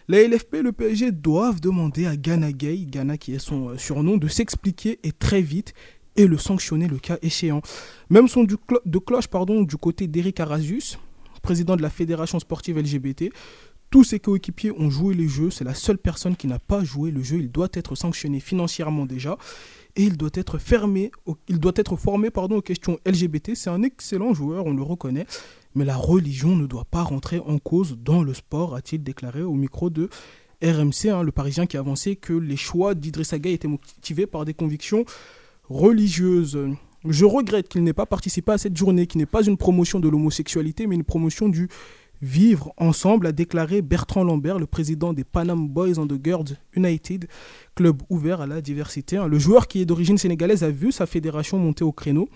[0.09, 3.79] La LFP et le PSG doivent demander à Ghana Gay, Ghana qui est son euh,
[3.79, 5.73] surnom, de s'expliquer et très vite
[6.17, 7.63] et le sanctionner le cas échéant.
[8.11, 10.99] Même son de cloche pardon, du côté d'Eric Arazius,
[11.47, 13.33] président de la Fédération sportive LGBT.
[13.89, 17.13] Tous ses coéquipiers ont joué les jeux, c'est la seule personne qui n'a pas joué
[17.13, 17.37] le jeu.
[17.37, 19.39] Il doit être sanctionné financièrement déjà
[19.95, 21.13] et il doit être fermé,
[21.49, 23.55] il doit être formé pardon, aux questions LGBT.
[23.55, 25.27] C'est un excellent joueur, on le reconnaît,
[25.77, 29.55] mais la religion ne doit pas rentrer en cause dans le sport, a-t-il déclaré au
[29.55, 30.09] micro de
[30.65, 34.45] RMC, hein, le Parisien qui a avancé que les choix d'Idrissa Gueye étaient motivés par
[34.45, 35.05] des convictions
[35.69, 36.59] religieuses.
[37.09, 40.09] Je regrette qu'il n'ait pas participé à cette journée, qui n'est pas une promotion de
[40.09, 41.69] l'homosexualité, mais une promotion du
[42.23, 47.29] vivre ensemble, a déclaré Bertrand Lambert, le président des Panam Boys and the Girls United,
[47.75, 49.19] club ouvert à la diversité.
[49.19, 49.27] hein.
[49.29, 52.29] Le joueur qui est d'origine sénégalaise a vu sa fédération monter au créneau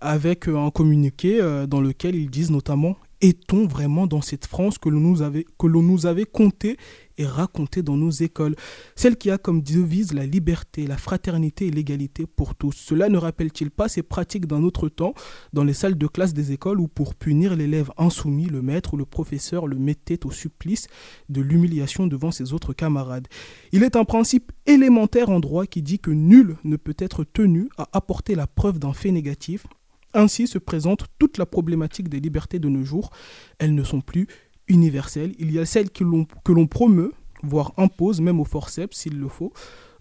[0.00, 4.78] avec euh, un communiqué euh, dans lequel ils disent notamment est-on vraiment dans cette France
[4.78, 6.76] que l'on nous avait que l'on nous avait compté
[7.16, 8.54] et raconté dans nos écoles?
[8.94, 12.72] Celle qui a comme devise la liberté la fraternité et l'égalité pour tous.
[12.72, 15.14] Cela ne rappelle-t-il pas ces pratiques d'un autre temps
[15.52, 18.96] dans les salles de classe des écoles où pour punir l'élève insoumis le maître ou
[18.96, 20.86] le professeur le mettait au supplice
[21.28, 23.28] de l'humiliation devant ses autres camarades?
[23.72, 27.68] Il est un principe élémentaire en droit qui dit que nul ne peut être tenu
[27.76, 29.66] à apporter la preuve d'un fait négatif
[30.14, 33.10] ainsi se présente toute la problématique des libertés de nos jours.
[33.58, 34.26] Elles ne sont plus
[34.68, 35.34] universelles.
[35.38, 39.52] Il y a celles que l'on, promeut, voire impose, même au forceps s'il le faut.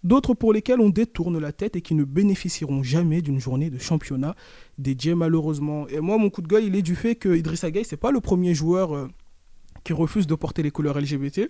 [0.03, 3.80] D'autres pour lesquelles on détourne la tête et qui ne bénéficieront jamais d'une journée de
[3.80, 4.36] championnat
[4.78, 5.88] dédiée malheureusement.
[5.88, 8.12] Et moi, mon coup de gueule, il est du fait que Idrissa Gueye, c'est pas
[8.12, 9.08] le premier joueur euh,
[9.84, 11.49] qui refuse de porter les couleurs LGBT.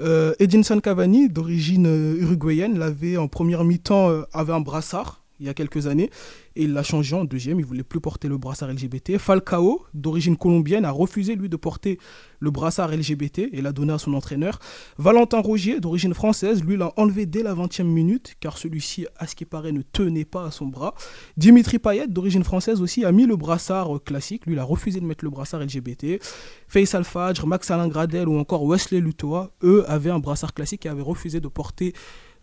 [0.00, 5.48] Euh, Edinson Cavani, d'origine euh, uruguayenne, l'avait en première mi-temps, avait un brassard il y
[5.48, 6.10] a quelques années
[6.56, 7.58] et il l'a changé en deuxième.
[7.58, 9.18] Il voulait plus porter le brassard LGBT.
[9.18, 11.98] Falcao, d'origine colombienne, a refusé lui de porter
[12.40, 14.58] le brassard LGBT et l'a donné à son entraîneur.
[14.98, 19.34] Valentin Rogier, d'origine française, lui l'a enlevé dès la 20e minute car celui-ci, à ce
[19.34, 20.94] qui paraît, ne tenait pas à son bras.
[21.36, 24.46] Dimitri Payet, d'origine française aussi, a mis le brassard euh, classique.
[24.46, 26.22] Lui, il a refusé de mettre le brassard LGBT.
[26.68, 30.88] Faisal Fadj, Max Alain Gradel ou encore Wesley Lutoa, eux, avaient un brassard classique et
[30.88, 31.94] avaient refusé de porter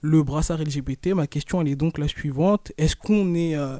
[0.01, 1.13] le brassard LGBT.
[1.13, 2.71] Ma question, elle est donc la suivante.
[2.77, 3.55] Est-ce qu'on est...
[3.55, 3.77] euh,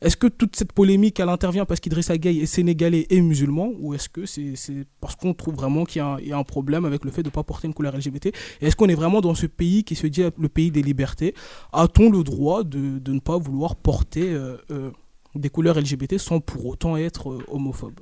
[0.00, 3.94] est-ce que toute cette polémique, elle intervient parce qu'Idrissa Gueye est sénégalais et musulman ou
[3.94, 4.54] est-ce que c'est
[5.00, 7.10] parce qu'on trouve vraiment qu'il y, a un- il y a un problème avec le
[7.10, 9.82] fait de ne pas porter une couleur LGBT est-ce qu'on est vraiment dans ce pays
[9.82, 11.34] qui se dit le pays des libertés?
[11.72, 14.92] A-t-on le droit de, de ne pas vouloir porter euh, euh,
[15.34, 17.98] des couleurs LGBT sans pour autant être euh, homophobe?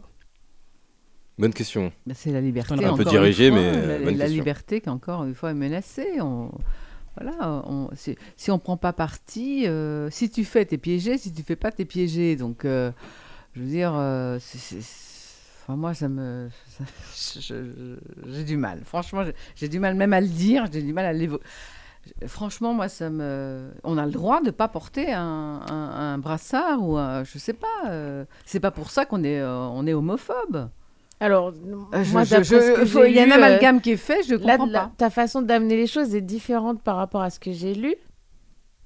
[1.38, 1.92] Bonne question.
[2.06, 2.74] Ben, c'est la liberté.
[2.74, 4.36] Un peu encore une dirigé, fois, mais La, euh, bonne la question.
[4.38, 6.20] liberté qui, encore une fois, est menacée.
[6.20, 6.50] On,
[7.20, 11.16] voilà, on, si on ne prend pas parti, euh, si tu fais, t'es piégé.
[11.16, 12.36] Si tu fais pas, t'es piégé.
[12.36, 12.92] Donc, euh,
[13.54, 14.38] je veux dire, euh,
[15.68, 16.50] moi, ça me.
[18.26, 18.82] j'ai du mal.
[18.84, 20.66] Franchement, j'ai- du mal même à le dire.
[20.70, 21.44] J'ai du mal à l'évoquer.
[22.26, 23.70] Franchement, moi, ça me.
[23.82, 28.26] On a le droit de pas porter un, brassard ou un, je sais pas.
[28.44, 30.68] c'est pas pour ça qu'on est, on est homophobe.
[31.20, 34.22] Alors, Euh, je- moi, je- faut- il y a un euh, amalgame qui est fait,
[34.22, 34.92] je comprends la- pas.
[34.98, 37.94] Ta façon d'amener les choses est différente par rapport à ce que j'ai lu.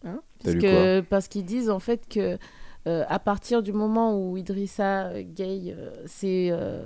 [0.05, 2.39] Hein Parce lu que- parce qu'ils disent en fait que
[2.87, 6.83] euh, à partir du moment où Idrissa Gay euh, s'est euh,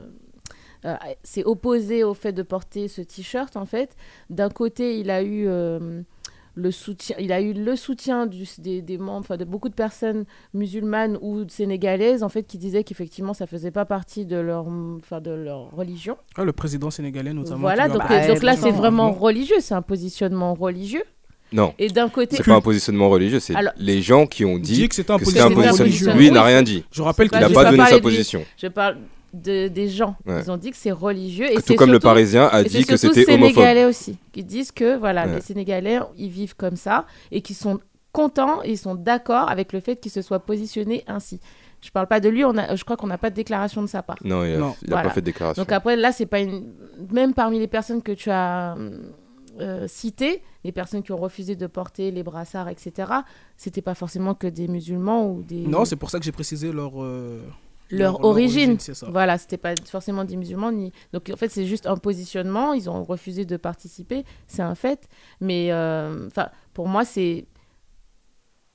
[0.84, 3.96] euh, s'est opposé au fait de porter ce t-shirt, en fait,
[4.30, 6.02] d'un côté, il a eu euh,
[6.56, 9.74] le soutien, il a eu le soutien du- des, des membres, enfin, de beaucoup de
[9.74, 14.66] personnes musulmanes ou sénégalaises, en fait, qui disaient qu'effectivement, ça faisait pas partie de leur,
[14.98, 16.16] enfin, de leur religion.
[16.36, 17.58] Ah, le président sénégalais notamment.
[17.58, 21.02] Voilà, donc, euh, donc là, c'est vraiment religieux, c'est un positionnement religieux.
[21.52, 21.72] Non.
[21.78, 24.88] Et d'un côté, C'est pas un positionnement religieux, c'est les gens qui ont dit, Dit
[24.88, 26.12] que c'était un positionnement religieux.
[26.12, 26.84] Lui, il n'a rien dit.
[26.90, 28.44] je rappelle qu'il n'a pas pas donné sa position.
[28.56, 28.96] Je parle
[29.34, 30.16] de, des gens.
[30.26, 30.40] Ouais.
[30.42, 31.50] Ils ont dit que c'est religieux.
[31.50, 33.54] Et Tout c'est comme le Parisien a dit que c'était les homophobe.
[33.54, 35.34] Sénégalais aussi, qui disent que voilà, Ouais.
[35.36, 37.80] les Sénégalais, ils vivent comme ça et qui sont
[38.12, 41.40] contents, ils sont d'accord avec le fait qu'il se soit positionné ainsi.
[41.82, 43.88] Je parle pas de lui, on a, je crois qu'on n'a pas de déclaration de
[43.88, 44.16] sa part.
[44.24, 44.74] Non, il a- Non.
[44.86, 45.62] il a pas fait de déclaration.
[45.62, 46.72] Donc après, là, c'est pas une.
[47.12, 48.74] Même parmi les personnes que tu as
[49.60, 53.12] euh, citées, les personnes qui ont refusé de porter les brassards, etc.,
[53.56, 55.66] c'était pas forcément que des musulmans ou des.
[55.66, 57.02] Non, c'est pour ça que j'ai précisé leur.
[57.02, 57.40] euh,
[57.98, 58.78] leur, origine.
[58.78, 59.06] ça.
[59.10, 60.92] Voilà, c'était pas forcément des musulmans ni.
[61.12, 62.72] Donc en fait, c'est juste un positionnement.
[62.72, 65.08] Ils ont refusé de participer, c'est un fait.
[65.40, 66.28] Mais euh,
[66.72, 67.46] pour moi, c'est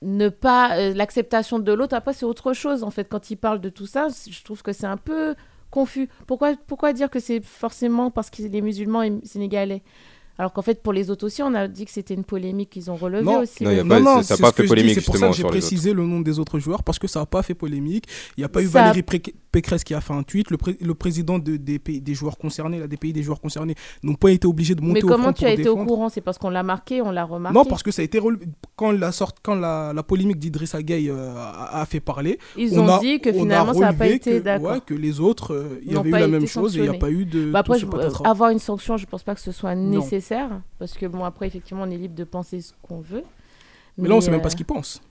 [0.02, 1.94] ne pas euh, l'acceptation de l'autre.
[1.94, 3.04] Après, c'est autre chose en fait.
[3.04, 5.34] Quand ils parlent de tout ça, je trouve que c'est un peu
[5.70, 6.08] confus.
[6.26, 9.82] Pourquoi, pourquoi dire que c'est forcément parce qu'il est musulman et sénégalais?
[10.40, 12.90] Alors qu'en fait, pour les autres aussi, on a dit que c'était une polémique qu'ils
[12.90, 13.62] ont relevée Non, aussi.
[13.62, 15.28] Non, y a non, pas- non, ça a c'est pas fait polémique, C'est pour ça
[15.28, 15.50] que j'ai autres.
[15.52, 18.06] précisé le nom des autres joueurs parce que ça n'a pas fait polémique.
[18.38, 19.20] Il n'y a pas eu a- Valérie Pré-
[19.52, 20.50] Pécresse qui a fait un tweet.
[20.50, 23.40] Le, pré- le président de- des, pays, des joueurs concernés, là, des pays des joueurs
[23.40, 25.84] concernés, n'ont pas été obligés de monter Mais au comment front tu as été au
[25.84, 26.08] courant?
[26.08, 28.46] C'est parce qu'on l'a marqué, on l'a remarqué Non, parce que ça a été relevé.
[28.76, 32.78] Quand la, sorte, quand la, la polémique d'Idrissa Gueye euh, a, a fait parler, Ils
[32.78, 34.70] on ont a- dit que on finalement, ça n'a pas été d'accord.
[34.72, 36.96] ouais, que les autres, euh, il y avait eu la même chose et il n'y
[36.96, 37.50] a pas eu de.
[37.50, 37.86] Bah après, je-
[38.24, 39.98] avoir une sanction, je pense pas que ce soit Non.
[39.98, 40.60] nécessaire.
[40.78, 43.24] Parce que, bon, après, effectivement, on est libre de penser ce qu'on veut.
[43.98, 45.02] Mais là, on sait même euh, pas ce qu'il pense.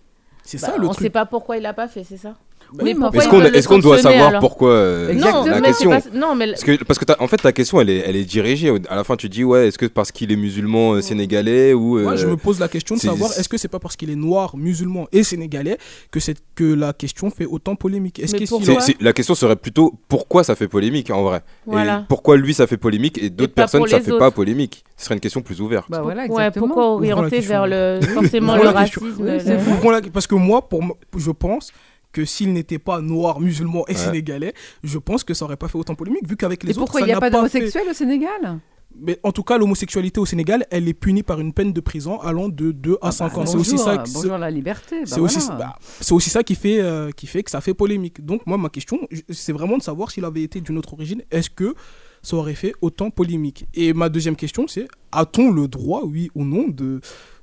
[0.44, 1.04] C'est bah, ça le on truc.
[1.04, 2.36] sait pas pourquoi il l'a pas fait, c'est ça?
[2.78, 5.46] Mais oui, pourquoi Est-ce qu'on doit savoir pourquoi euh, Exactement.
[5.46, 7.82] la question c'est pas- non, mais- Parce que, parce que t'as- en fait, ta question,
[7.82, 8.72] elle est, elle est dirigée.
[8.90, 12.00] À la fin, tu dis, ouais, est-ce que parce qu'il est musulman euh, sénégalais ou.
[12.00, 14.10] Moi, je euh, me pose la question de savoir est-ce que c'est pas parce qu'il
[14.10, 15.78] est noir, musulman et sénégalais
[16.12, 18.20] que, c'est- que la question fait autant polémique?
[18.20, 21.42] Est-ce que la question serait plutôt pourquoi ça fait polémique en vrai?
[21.66, 22.00] Voilà.
[22.00, 24.20] Et pourquoi lui ça fait polémique et d'autres personnes ça fait autres.
[24.20, 24.84] pas polémique?
[24.98, 25.86] Ce serait une question plus ouverte.
[25.90, 29.26] Bah voilà, Ouais, pourquoi orienter vers le, forcément le racisme
[30.14, 31.72] Parce que moi, pour moi, je pense
[32.20, 33.98] que s'il n'était pas noir, musulman et Ouais.
[33.98, 34.54] sénégalais,
[34.84, 37.02] je pense que ça aurait pas fait autant polémique, vu qu'avec les Et autres, pourquoi
[37.02, 38.60] il n'y a pas fait- d'homosexuels au Sénégal?
[39.00, 42.20] Mais en tout cas, l'homosexualité au Sénégal, elle est punie par une peine de prison
[42.22, 43.46] allant de 2 à 5 ans.
[43.46, 44.00] C'est aussi ça.
[44.00, 45.58] qui- bonjour la liberté, bah c'est aussi, voilà.
[45.60, 48.26] bah, c'est aussi ça qui fait, euh, qui fait que ça fait polémique.
[48.26, 49.00] Donc moi, ma question,
[49.30, 51.76] c'est vraiment de savoir s'il avait été d'une autre origine, est-ce que
[52.24, 53.66] ça aurait fait autant polémique?
[53.76, 57.00] Et ma deuxième question, c'est a-t-on le droit, oui ou non, de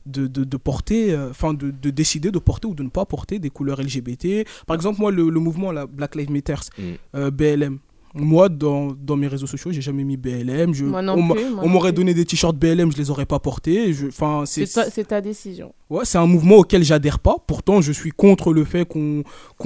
[0.06, 3.04] de, de, de porter, euh, enfin de, de décider de porter ou de ne pas
[3.04, 4.46] porter des couleurs LGBT.
[4.66, 6.82] Par exemple, moi, le, le mouvement la Black Lives Matter, Mm.
[7.14, 7.78] euh, BLM.
[8.18, 10.72] Moi, dans, dans mes réseaux sociaux, j'ai jamais mis BLM.
[10.72, 12.96] Je, Moi non on m'a- plus, moi on non m'aurait donné des t-shirts BLM, je
[12.96, 13.94] les aurais pas portés.
[14.08, 15.74] Enfin, C'est ta, décision.
[15.90, 17.36] Ouais, c'est un mouvement auquel j'adhère pas.
[17.46, 19.22] Pourtant, je suis contre le fait qu'on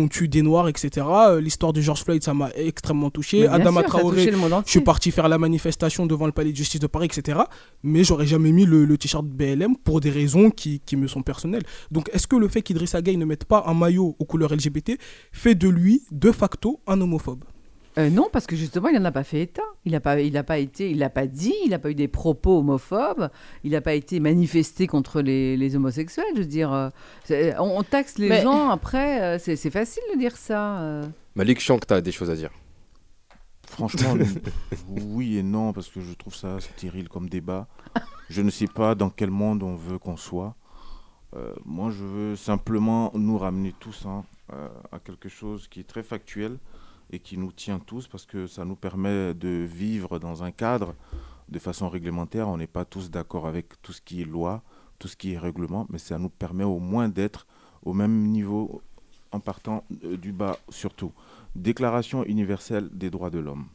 [0.09, 1.07] tue des Noirs, etc.
[1.41, 3.47] L'histoire de George Floyd, ça m'a extrêmement touché.
[3.47, 4.31] Adama sûr, Traoré,
[4.67, 7.39] je suis parti faire la manifestation devant le palais de justice de Paris, etc.
[7.83, 11.23] Mais j'aurais jamais mis le, le t-shirt BLM pour des raisons qui, qui me sont
[11.23, 11.63] personnelles.
[11.91, 14.99] Donc, est-ce que le fait qu'Idrissa Gueye ne mette pas un maillot aux couleurs LGBT
[15.33, 17.45] fait de lui, de facto, un homophobe?
[17.99, 19.65] Euh, non, parce que justement, il n'en a pas fait état.
[19.85, 21.95] Il n'a pas, il a pas été, il n'a pas dit, il n'a pas eu
[21.97, 23.31] des propos homophobes,
[23.65, 26.25] il n'a pas été manifesté contre les, les homosexuels.
[26.37, 26.89] Je veux dire, euh,
[27.25, 30.79] c'est- on, on taxe les Mais- gens après, euh, c'est c'est facile de dire ça.
[30.81, 31.05] euh.
[31.35, 32.51] Malik, sens que t'as des choses à dire.
[33.69, 34.15] Franchement,
[34.89, 37.69] oui et non, parce que je trouve ça stérile comme débat.
[38.29, 40.55] Je ne sais pas dans quel monde on veut qu'on soit.
[41.37, 45.85] Euh, moi, je veux simplement nous ramener tous hein, euh, à quelque chose qui est
[45.89, 46.59] très factuel
[47.11, 50.95] et qui nous tient tous, parce que ça nous permet de vivre dans un cadre
[51.49, 52.49] de façon réglementaire.
[52.49, 54.63] On n'est pas tous d'accord avec tout ce qui est loi,
[54.99, 57.47] tout ce qui est règlement, mais ça nous permet au moins d'être
[57.83, 58.83] au même niveau
[59.33, 61.13] en partant euh, du bas surtout.
[61.57, 63.67] Déclaration universelle des droits de l'homme,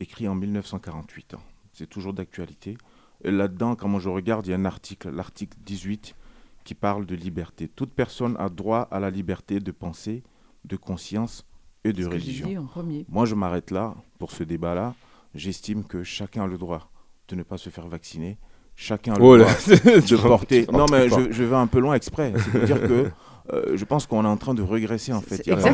[0.00, 1.34] écrit en 1948.
[1.34, 1.40] hein.
[1.72, 2.76] C'est toujours d'actualité.
[3.22, 6.14] Là-dedans, quand je regarde, il y a un article, l'article 18,
[6.64, 7.68] qui parle de liberté.
[7.68, 10.22] Toute personne a droit à la liberté de pensée,
[10.64, 11.46] de conscience
[11.84, 12.46] et de que religion.
[12.46, 13.06] dit en premier.
[13.08, 14.94] Moi, je m'arrête là pour ce débat-là.
[15.34, 16.90] J'estime que chacun a le droit
[17.28, 18.38] de ne pas se faire vacciner.
[18.76, 20.66] Chacun a le Oh droit de porter.
[20.72, 22.32] Non, mais je, je vais un peu loin exprès.
[22.36, 23.10] C'est pour dire que
[23.52, 25.40] euh, je pense qu'on est en train de régresser en fait.
[25.46, 25.70] Il y a pas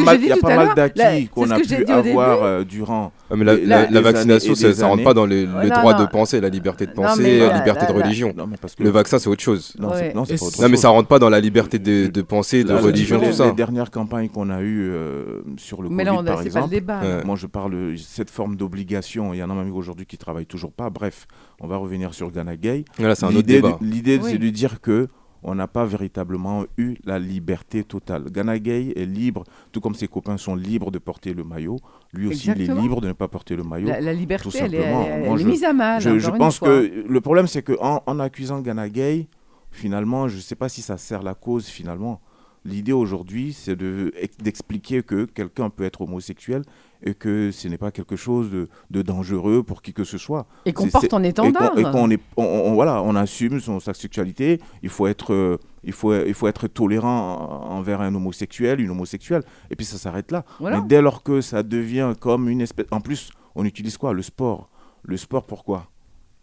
[0.00, 0.48] mal, exactement.
[0.56, 0.64] pas.
[0.66, 3.12] Là, d'acquis qu'on a pu avoir euh, durant.
[3.30, 5.46] Ah, mais la, les- la- les la années vaccination, ça, ça rentre pas dans les-
[5.46, 6.04] le Ouais, non, droit non.
[6.04, 8.04] de penser, la liberté de penser, mais la là, liberté là, de là.
[8.04, 8.34] religion.
[8.36, 9.74] Non, mais parce que Le vaccin, c'est autre chose.
[9.78, 9.98] non, Ouais.
[9.98, 12.08] c'est- non, c'est Et pas autre Non, mais ça rentre pas dans la liberté de,
[12.08, 13.46] de penser, de Là, religion, les, tout ça.
[13.46, 17.00] les dernières campagnes qu'on a eues euh, sur le Mais Covid, par exemple, débat.
[17.00, 17.24] Ouais.
[17.24, 19.32] moi je parle de cette forme d'obligation.
[19.32, 20.90] Il y en a même aujourd'hui qui travaillent toujours pas.
[20.90, 21.26] Bref,
[21.60, 22.84] on va revenir sur Ghana Gay.
[22.98, 23.46] Là, c'est un autre
[23.80, 25.08] L'idée c'est de dire que
[25.42, 28.30] on n'a pas véritablement eu la liberté totale.
[28.30, 31.76] Ghana Gay est libre, tout comme ses copains sont libres de porter le maillot.
[32.12, 33.88] Lui aussi, il est libre de ne pas porter le maillot.
[33.88, 36.00] La, la liberté, tout elle est, elle est- Moi, elle est je- mise à mal.
[36.02, 39.28] Je, pense que le problème, c'est qu'en en accusant Ghana Gay,
[39.70, 42.20] finalement, je ne sais pas si ça sert la cause finalement.
[42.64, 44.12] L'idée aujourd'hui, c'est de-
[44.42, 46.62] d'expliquer que quelqu'un peut être homosexuel
[47.02, 50.46] et que ce n'est pas quelque chose de, de dangereux pour qui que ce soit.
[50.66, 51.76] Et qu'on porte en étendard.
[51.78, 54.60] Et qu'on est, on, on- voilà, on assume son, sa sexualité.
[54.82, 58.90] Il faut être, euh, il faut, il faut être tolérant en- envers un homosexuel, une
[58.90, 60.44] homosexuelle, et puis ça s'arrête là.
[60.58, 60.80] Voilà.
[60.80, 64.12] Mais dès lors que ça devient comme une espèce, en plus, on utilise quoi?
[64.12, 64.68] Le sport.
[65.02, 65.86] Le sport, pourquoi?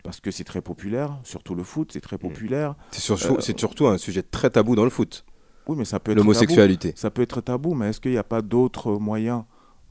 [0.03, 2.75] Parce que c'est très populaire, surtout le foot, c'est très populaire.
[2.91, 5.25] C'est surtout, Euh, surtout un sujet très tabou dans le foot.
[5.67, 6.17] Oui, mais ça peut être.
[6.17, 6.93] L'homosexualité.
[6.95, 9.43] Ça peut être tabou, mais est-ce qu'il n'y a pas d'autres moyens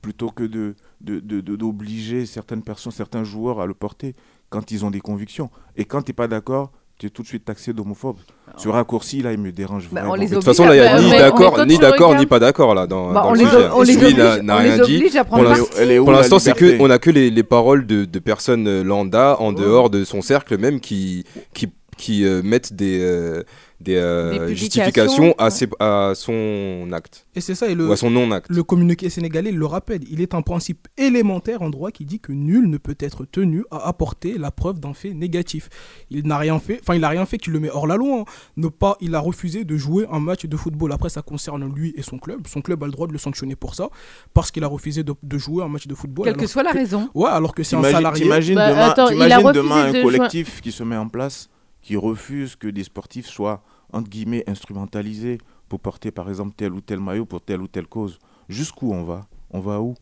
[0.06, 0.64] plutôt que de
[1.00, 4.14] de- de- de- d'obliger certaines personnes, certains joueurs à le porter
[4.52, 7.26] quand ils ont des convictions Et quand tu n'es pas d'accord, tu es tout de
[7.26, 8.16] suite taxé d'homophobe.
[8.56, 10.16] Ce raccourci, là, il me dérange Bah, vraiment.
[10.24, 12.86] De toute façon, là, il n'y a ni d'accord, ni d'accord, ni pas d'accord là
[12.86, 13.68] dans, Bah, dans on le les, sujet.
[13.74, 15.98] on les n'a- oblige, n'a on rien les dit.
[15.98, 19.52] Pour l'instant- c'est que on a que les, les paroles de, de personnes lambda en
[19.52, 21.66] dehors de son cercle même qui qui
[21.96, 23.42] qui euh, mettent des euh,
[23.78, 27.92] des, euh, Des justifications à, ses- à son acte Et c'est ça, et le, ou
[27.92, 28.46] à son non acte.
[28.48, 30.00] le communiqué sénégalais le rappelle.
[30.10, 33.64] Il est un principe élémentaire en droit qui dit que nul ne peut être tenu
[33.70, 35.68] à apporter la preuve d'un fait négatif.
[36.10, 38.20] Il n'a rien fait, enfin il n'a rien fait qui le met hors la loi.
[38.20, 38.24] hein.
[38.56, 40.92] Ne pas, il a refusé de jouer un match de football.
[40.92, 42.46] Après, ça concerne lui et son club.
[42.46, 43.90] Son club a le droit de le sanctionner pour ça,
[44.32, 46.24] parce qu'il a refusé de, de jouer un match de football.
[46.24, 47.10] Quelle que soit la raison.
[47.14, 48.22] Ouais, alors que c'est un salarié.
[48.22, 50.96] T'imagines Bah, demain, attends, il a t'imagines refusé demain un de collectif qui se met
[50.96, 51.50] en place,
[51.86, 53.62] qui refuse que des sportifs soient,
[53.92, 57.86] entre guillemets, instrumentalisés pour porter, par exemple, tel ou tel maillot pour telle ou telle
[57.86, 58.18] cause.
[58.48, 59.26] Jusqu'où on va?
[59.52, 59.94] On va où?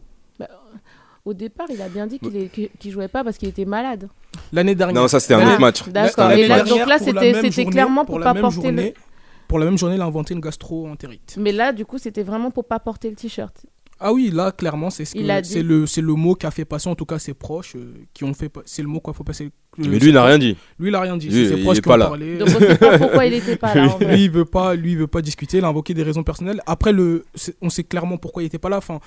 [1.27, 4.09] Au départ, il a bien dit qu'il qu'il jouait pas parce qu'il était malade.
[4.53, 5.03] L'année dernière.
[5.03, 5.87] Non, ça c'était un autre match.
[5.89, 6.31] D'accord.
[6.33, 8.43] Et là, donc là, pour la c'était même c'était journée- clairement pour la pas même
[8.43, 9.03] porter journée, le.
[9.49, 11.37] Pour la même journée, il a inventé une gastro-entérite.
[11.39, 13.67] Mais là, du coup, c'était vraiment pour pas porter le t-shirt.
[14.01, 15.13] Ah oui, là, clairement, c'est ce
[15.45, 18.25] c'est le, c'est le mot qu'a fait passer, en tout cas, ses proches, euh, qui
[18.25, 19.45] ont fait, c'est le mot qu'a fait passer.
[19.45, 20.57] euh, Mais lui, il n'a rien dit.
[20.79, 21.29] Lui, il a rien dit.
[21.29, 22.07] Lui, ses il proches est qui pas ont là.
[22.07, 22.37] parlé.
[22.39, 23.85] Donc on sait pas pourquoi il était pas là.
[23.85, 24.17] en vrai.
[24.17, 25.59] lui, il veut pas, lui, il veut pas discuter.
[25.59, 26.61] Il a invoqué des raisons personnelles.
[26.67, 27.25] Après, le,
[27.63, 28.79] on sait clairement pourquoi il était pas là.
[28.79, 29.01] Enfin,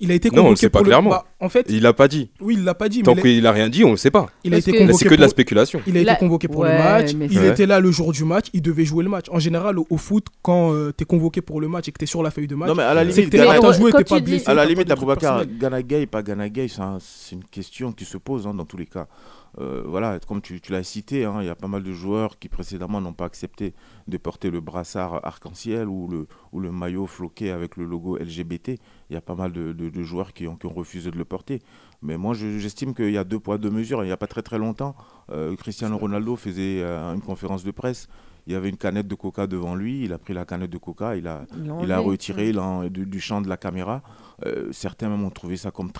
[0.00, 1.10] il a été Non, on le convoqué sait pas pour le- clairement.
[1.10, 2.30] bah, en fait, Il l'a pas dit.
[2.40, 3.02] oui, il l'a pas dit.
[3.02, 4.28] Tant mais il a- qu'il a rien dit, on le sait pas.
[4.44, 5.80] il a été que- convoqué c'est que de la pour- spéculation.
[5.86, 7.14] Il a été convoqué pour le match.
[7.14, 8.46] mais Il était là le jour du match.
[8.52, 9.26] Il devait jouer le match.
[9.30, 12.04] En général, au, au foot, quand tu es convoqué pour le match et que tu
[12.04, 13.98] es sur la feuille de match, Non, mais à la limite, t'es t'as joué, t'es
[13.98, 14.44] tu pas dis- blessé.
[14.48, 15.58] À la t'as pas limite, personnels.
[15.58, 18.86] Ghana gay, pas Ghana gay, c'est une question qui se pose hein, dans tous les
[18.86, 19.06] cas.
[19.58, 22.38] Euh, voilà, comme tu, tu l'as cité, hein, il y a pas mal de joueurs
[22.38, 23.74] qui précédemment n'ont pas accepté
[24.06, 28.78] de porter le brassard arc-en-ciel ou le, ou le maillot floqué avec le logo LGBT.
[29.10, 31.16] Il y a pas mal de, de- de joueurs qui ont, qui ont refusé de
[31.16, 31.60] le porter.
[32.02, 34.02] Mais moi, je- j'estime qu'il y a deux poids, deux mesures.
[34.04, 34.94] Il n'y a pas très très longtemps,
[35.32, 38.08] euh, Cristiano Ronaldo faisait euh, une conférence de presse.
[38.46, 40.04] Il y avait une canette de coca devant lui.
[40.04, 41.44] Il a pris la canette de coca, il a,
[41.82, 42.52] il a retiré
[42.90, 44.02] du champ de la caméra.
[44.46, 45.90] Euh, certains même ont trouvé ça comme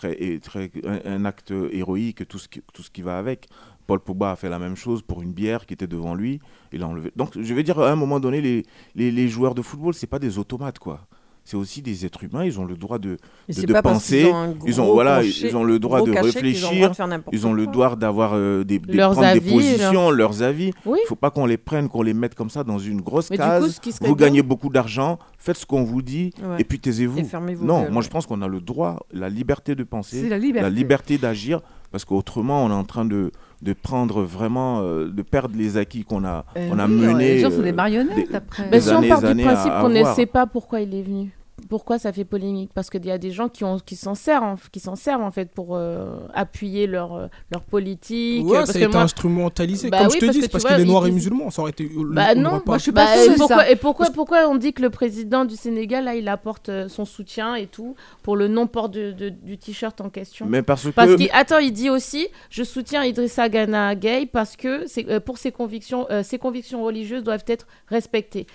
[1.04, 3.48] un, acte héroïque, tout ce, qui, va avec.
[3.86, 6.40] Paul Pogba a fait la même chose pour une bière qui était devant lui.
[6.72, 7.12] Il enlevé.
[7.16, 8.64] Donc, je vais dire, à un moment donné,
[8.94, 11.06] les joueurs de football, c'est pas des automates, quoi.
[11.50, 12.44] C'est aussi des êtres humains.
[12.44, 13.16] Ils ont le droit de,
[13.48, 14.26] de, de penser.
[14.26, 16.88] ont Ils ont, voilà, cachet- ils ont le droit de cachet qu'ils ont le droit
[16.90, 17.08] réfléchir.
[17.08, 20.42] de Ils ont le droit d'avoir euh, des, des- Leurs prendre avis, des positions, leurs
[20.42, 20.72] avis.
[20.84, 20.98] Oui.
[21.02, 23.38] Il faut pas qu'on les prenne, qu'on les mette comme ça dans une grosse Mais
[23.38, 23.80] case.
[23.80, 26.56] coup, vous bien- gagnez beaucoup d'argent, faites ce qu'on vous dit, Ouais.
[26.58, 27.18] et puis taisez-vous.
[27.62, 28.02] Non, gueule, moi ouais.
[28.04, 30.68] je pense qu'on a le droit, la liberté de penser, la liberté.
[30.68, 33.32] la liberté d'agir, parce qu'autrement on est en train de,
[33.62, 37.36] de prendre vraiment, euh, de perdre les acquis qu'on a, Euh, on a oui, mené.
[37.36, 38.64] Les gens sont des marionnettes des- après.
[38.64, 41.30] Mais des si on part du principe qu'on ne sait pas pourquoi il est venu,
[41.68, 42.70] pourquoi ça fait polémique?
[42.74, 45.22] Parce qu'il y a des gens qui, ont, qui s'en servent, en- qui s'en servent
[45.22, 48.44] en fait pour euh, appuyer leur, euh, leur politique.
[48.46, 49.90] Ouais, parce ça a que été moi- instrumentalisé.
[49.90, 51.10] Bah Comme oui, je te parce dis, que parce vois, qu'il est ils noir et
[51.10, 51.50] disent- musulman.
[51.50, 51.88] Ça aurait été.
[51.94, 53.70] Bah on non, pas- moi, je suis Bah, pas et sûre de pourquoi, ça.
[53.70, 57.04] et pourquoi, pourquoi on dit que le président du Sénégal, là, il apporte euh, son
[57.04, 60.46] soutien et tout pour le non-port de- de- du t-shirt en question?
[60.48, 61.16] Mais parce Parce que.
[61.16, 65.38] qu'il attends, il dit aussi, je soutiens Idrissa Gana Gay parce que c'est euh, pour
[65.38, 68.46] ses convictions, euh, ses convictions religieuses doivent être respectées.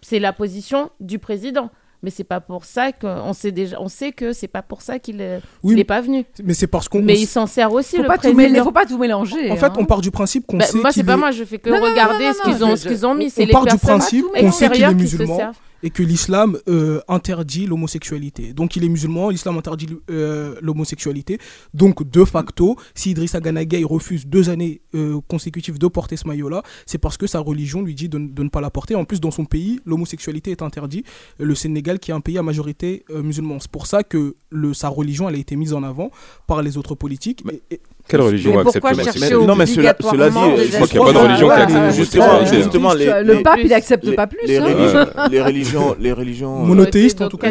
[0.00, 1.70] C'est la position du président,
[2.02, 4.98] mais c'est pas pour ça qu'on sait déjà, on sait que c'est pas pour ça
[4.98, 6.24] qu'il euh, Oui, qu'il est pas venu.
[6.42, 7.00] Mais c'est parce qu'on.
[7.02, 8.42] Mais il s'en sert aussi faut le pas tout président.
[8.42, 9.50] mêler, faut pas tout mélanger.
[9.50, 9.72] En fait, hein.
[9.78, 10.78] on part du principe qu'on Bah, sait.
[10.78, 12.64] moi, c'est pas est- moi, je fais que Non, non, non, regarder non, ce qu'ils
[12.64, 13.26] ont, je- ce qu'ils ont mis.
[13.26, 15.52] on C'est les part du personnes principe qu'on sait qu'il est extérieures qui se musulman.
[15.82, 18.52] Et que l'islam euh, interdit l'homosexualité.
[18.52, 21.38] Donc il est musulman, l'islam interdit euh, l'homosexualité.
[21.74, 26.26] Donc de facto, si Idrissa Gana Gueye refuse deux années euh, consécutives de porter ce
[26.28, 28.94] maillot-là, c'est parce que sa religion lui dit de, de ne pas la porter.
[28.94, 31.06] En plus, dans son pays, l'homosexualité est interdite.
[31.38, 33.60] Le Sénégal, qui est un pays à majorité musulmane.
[33.60, 36.10] C'est pour ça que le, sa religion, elle a été mise en avant
[36.46, 37.44] par les autres politiques.
[37.70, 40.86] Et- Quelle religion Mais accepte pourquoi le chercher Non, mais cela, cela dit, Je crois
[40.88, 41.94] qu'il n'y a pas de religion qui accepte.
[41.96, 42.46] justement, ouais.
[42.46, 44.38] justement, les, le pape, il les- accepte les- pas plus.
[44.46, 44.64] Les, hein.
[44.64, 47.50] religions, les religions, les religions euh, Monothéistes, en tout cas.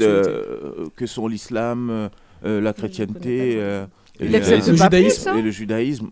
[0.00, 2.08] euh, que sont l'islam, euh,
[2.44, 3.84] euh, la chrétienté euh,
[4.18, 6.08] et, le- judaïsme.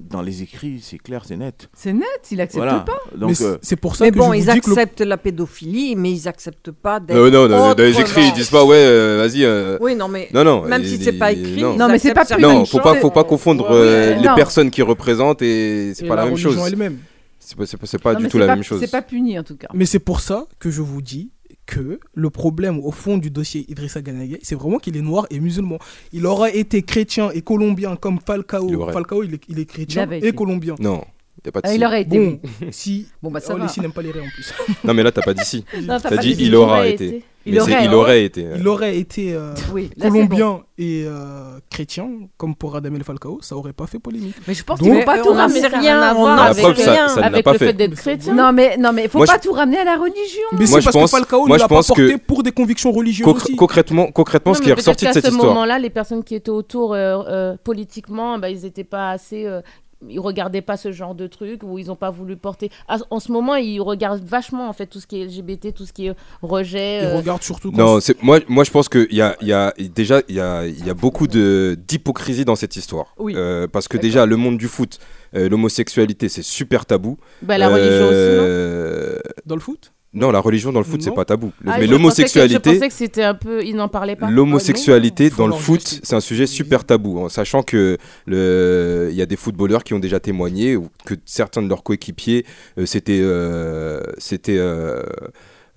[0.00, 1.68] Dans les écrits, c'est clair, c'est net.
[1.72, 2.80] C'est net, il accepte Voilà.
[2.80, 2.98] pas.
[3.12, 5.00] mais Donc, c'est- euh, c'est pour ça Mais que bon, je ils que le- acceptent
[5.02, 7.16] la pédophilie, mais ils acceptent pas d'être.
[7.16, 9.44] Non, non, dans, dans les écrits, ils disent pas, ouais, euh, vas-y.
[9.44, 10.62] euh, Oui, non, mais Non, non.
[10.62, 11.62] même il- si c'est pas écrit.
[11.62, 14.34] Non, Non, mais c'est pas Non, faut pas, faut pas confondre Ouais, euh, les non.
[14.34, 16.66] personnes qui représentent et c'est pas la, même religion chose.
[16.66, 16.98] elle-même.
[17.38, 18.80] C'est pas, c'est pas, c'est pas Non, du tout la même chose.
[18.80, 19.68] C'est pas puni en tout cas.
[19.74, 21.30] Mais c'est pour ça que je vous dis
[21.66, 25.26] que le problème au fond du dossier Idrissa Gana Gueye, c'est vraiment qu'il est noir
[25.30, 25.78] et musulman.
[26.12, 28.68] Il aurait été chrétien et colombien comme Falcao.
[28.68, 28.92] Il.
[28.92, 30.74] Falcao, il est, il est chrétien et colombien.
[30.78, 31.04] Non,
[31.44, 31.76] y a pas de Ah, si.
[31.76, 32.18] il aurait été.
[32.18, 32.40] Bon,
[32.70, 33.06] si.
[33.22, 33.64] Bon, bah ça Oh, va.
[33.64, 34.52] les si n'aiment pas les raies en plus.
[34.84, 35.64] Non, mais là, t'as pas dit si.
[35.82, 37.06] Non, t'as T'as dit dit il il aura aurait été.
[37.08, 37.24] été.
[37.46, 38.46] Il aurait, il aurait été.
[38.56, 43.54] Il aurait été euh, Oui, là, colombien et euh, chrétien, comme pour Radamel Falcao, ça
[43.54, 44.34] aurait pas fait polémique.
[44.34, 44.42] bon.
[44.48, 45.60] Mais je pense Donc- qu'il faut pas tout ramener.
[45.66, 47.08] rien, à voir sait preuve, ça- rien.
[47.08, 47.66] ça avec pas le fait.
[47.66, 48.32] fait d'être chrétien.
[48.34, 50.40] Non mais non mais faut Moi, pas je- tout ramener à la religion.
[50.52, 52.16] Mais Moi, c'est je parce pense- que Falcao moi, ne l'a pas pense que- porté
[52.16, 53.56] pour des convictions religieuses Concr- aussi.
[53.56, 55.48] concrètement, concrètement, Non, ce qui est ressorti de cette ce histoire.
[55.52, 59.46] moment-là, les personnes qui étaient autour euh, euh, politiquement, bah, ils n'étaient pas assez.
[60.08, 62.70] Ils regardaient pas ce genre de truc ou ils n'ont pas voulu porter.
[62.88, 65.86] À- en ce moment, ils regardent vachement en fait tout ce qui est LGBT, tout
[65.86, 67.00] ce qui est rejet.
[67.02, 69.48] Il euh, regarde surtout Non, c'est moi, moi je pense que il y a, il
[69.48, 73.14] y a déjà il y a, il y a beaucoup de d'hypocrisie dans cette histoire.
[73.18, 73.34] Oui.
[73.36, 74.98] Euh, parce que déjà le monde du foot,
[75.34, 77.16] euh, l'homosexualité c'est super tabou.
[77.42, 78.36] bah, la religion aussi.
[78.36, 79.93] non dans le foot?
[80.14, 81.50] Non, la religion dans le foot c'est pas tabou.
[81.60, 83.64] Le- Ah, mais l'homosexualité, Je pensais que c'était un peu.
[83.64, 84.30] Ils n'en parlaient pas.
[84.30, 89.16] l'homosexualité Faut dans le foot c'est un sujet super tabou, en sachant que le, il
[89.16, 92.44] y a des footballeurs qui ont déjà témoigné ou que certains de leurs coéquipiers
[92.78, 95.02] euh, c'était, euh, c'était euh,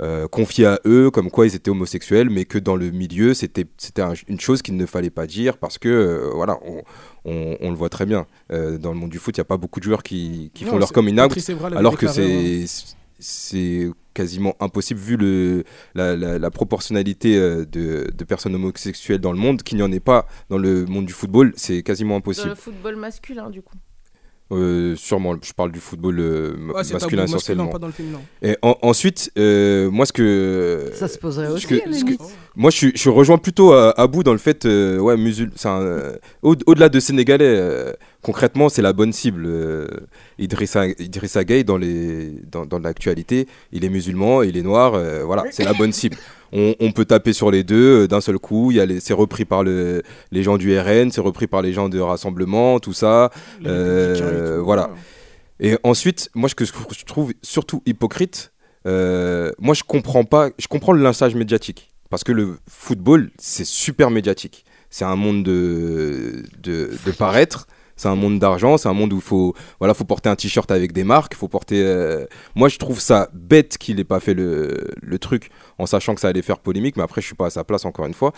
[0.01, 3.65] euh, confié à eux comme quoi ils étaient homosexuels, mais que dans le milieu c'était
[3.77, 6.83] c'était un- une chose qu'il ne fallait pas dire parce que euh, voilà on,
[7.25, 9.45] on- on le voit très bien Euh, dans le monde du foot il n'y a
[9.45, 11.31] pas beaucoup de joueurs qui, qui Non, font leur c'est- coming out
[11.75, 12.65] alors que déclaré, hein.
[12.67, 15.63] c'est c'est quasiment impossible vu le,
[15.95, 19.91] la, la- la proportionnalité euh, de, de personnes homosexuelles dans le monde qu'il n'y en
[19.91, 23.61] ait pas dans le monde du football c'est quasiment Dans impossible le football masculin, du
[23.61, 23.75] coup.
[24.49, 28.21] Euh, sûrement je parle du football euh, Ouais, masculin tabou, essentiellement pas dans le féminin.
[28.41, 31.67] et en- ensuite euh, moi ce que Ça se poserait ce aussi.
[31.67, 32.21] que- à la ce que- limite.
[32.55, 35.17] moi, je suis, je suis rejoint plutôt à, à bout dans le fait, euh, ouais,
[35.17, 37.91] musul, un, euh, au- au-delà de Sénégalais, euh,
[38.21, 39.43] concrètement, c'est la bonne cible.
[39.47, 39.85] euh,
[40.39, 45.23] Idrissa, Idrissa Gueye, dans, les, dans, dans l'actualité, il est musulman, il est noir, euh,
[45.25, 46.15] voilà, c'est la bonne cible.
[46.53, 49.63] On, on peut taper sur les deux euh, d'un seul coup, il c'est repris par
[49.63, 53.31] le, les gens du RN, c'est repris par les gens de Rassemblement, tout ça.
[53.65, 54.91] Euh, tout, voilà.
[55.59, 58.51] Et ensuite, moi, ce que je trouve surtout hypocrite,
[58.85, 61.91] euh, moi, je comprends pas, je comprends le lynchage médiatique.
[62.09, 64.63] Parce que le football, c'est super médiatique.
[64.89, 67.67] C'est un monde de, de, de paraître.
[67.97, 70.69] C'est un monde d'argent, c'est un monde où il faut, voilà, faut porter un t-shirt
[70.71, 71.81] avec des marques, faut porter.
[71.83, 72.25] euh,
[72.55, 76.21] Moi, je trouve ça bête qu'il ait pas fait le, le truc en sachant que
[76.21, 78.31] ça allait faire polémique, mais après, je suis pas à sa place encore une fois.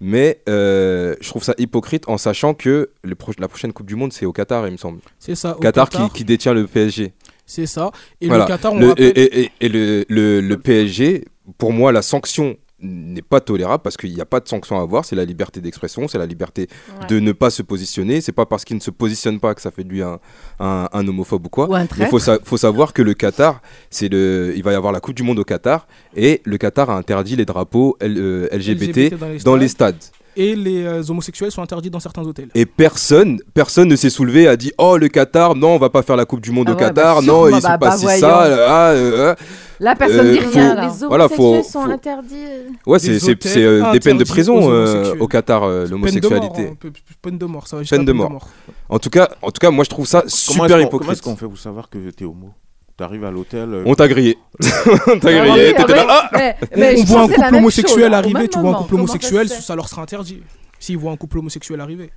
[0.00, 3.94] Mais euh, je trouve ça hypocrite en sachant que le pro- la prochaine Coupe du
[3.94, 4.98] Monde, c'est au Qatar, il me semble.
[5.20, 5.56] C'est ça.
[5.56, 7.12] au Qatar, Qatar, Qui, qui détient le PSG.
[7.46, 7.90] C'est ça.
[8.20, 8.44] Et Voilà.
[8.44, 11.24] le Qatar, on Le- rappelle- et et- et- et le, le- le PSG,
[11.58, 14.82] pour moi, la sanction n'est pas tolérable parce qu'il n'y a pas de sanction à
[14.82, 15.04] avoir.
[15.04, 16.68] C'est la liberté d'expression, c'est la liberté
[17.00, 17.06] Ouais.
[17.08, 18.20] de ne pas se positionner.
[18.20, 20.18] C'est pas parce qu'il ne se positionne pas que ça fait de lui un,
[20.60, 21.68] un- un homophobe ou quoi.
[21.68, 23.60] Ou il faut, sa- faut savoir que le Qatar,
[23.90, 26.90] c'est le, il va y avoir la Coupe du Monde au Qatar et le Qatar
[26.90, 29.96] a interdit les drapeaux L- euh, LGBT, LGBT dans les dans les stades.
[30.36, 32.48] Et les euh, homosexuels sont interdits dans certains hôtels.
[32.54, 36.02] Et personne, personne ne s'est soulevé a dit oh le Qatar non on va pas
[36.02, 37.78] faire la Coupe du Monde Ah au ouais, Qatar bah, non ils bah, sont bah,
[37.78, 38.20] pas si voyons.
[38.20, 39.34] ça ah, euh, euh.
[39.80, 40.68] Là, personne Euh, dit faut- rien.
[40.70, 40.82] Les là.
[40.82, 42.34] homosexuels Voilà, faut- sont faut- interdits.
[42.34, 42.68] euh.
[42.86, 46.62] Ouais, c'est euh, des peines de prison euh, au Qatar, euh, Peine de l'homosexualité.
[46.62, 48.48] mort, hein, pe- pe- peine de mort, ça va Peine de mort.
[48.88, 51.12] En tout cas, en tout cas, moi je trouve ça super qu'on- Comment hypocrite.
[51.12, 52.50] est-ce qu'on fait pour savoir que t'es homo?
[52.96, 53.74] T'arrives à l'hôtel.
[53.74, 54.38] euh, On t'a grillé.
[54.60, 55.74] on t'a Ah oui, grillé.
[55.76, 56.06] ah là.
[56.08, 58.74] Ah mais- On, mais on je voit un couple homosexuel chose, arriver, tu vois un
[58.74, 60.42] couple ça homosexuel, ça leur sera interdit.
[60.78, 62.10] S'ils voient un couple homosexuel arriver.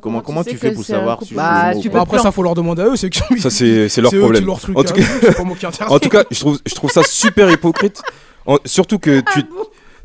[0.00, 2.54] Comment- comment tu fais pour savoir si- Bah, tu Bah, peux après, ça, faut leur
[2.54, 2.96] demander à eux.
[2.96, 3.08] Ça
[3.50, 4.44] c'est c'est leur problème.
[4.46, 5.02] leur truc En tout cas,
[5.88, 8.02] en tout cas, je trouve je trouve ça super hypocrite.
[8.46, 9.42] En- surtout que tu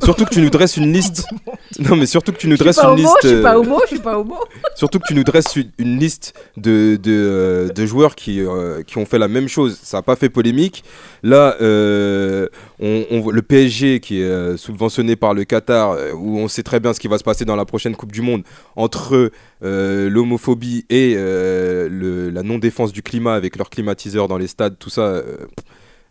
[0.03, 1.25] surtout que tu nous dresses une liste.
[1.79, 3.15] Non, mais surtout que tu nous dresses une liste.
[3.23, 4.35] je suis pas euh, homo, je suis pas homo.
[4.75, 8.97] Surtout que tu nous dresses une, liste de, de, euh, de joueurs qui, euh, qui
[8.97, 9.77] ont fait la même chose.
[9.81, 10.83] Ça n'a pas fait polémique.
[11.23, 12.47] Là, euh,
[12.81, 16.93] on, le PSG qui est euh, subventionné par le Qatar, où on sait très bien
[16.93, 18.41] ce qui va se passer dans la prochaine Coupe du Monde
[18.75, 19.31] entre
[19.61, 25.21] l'homophobie et le- la non-défense du climat avec leurs climatiseurs dans les stades, tout ça.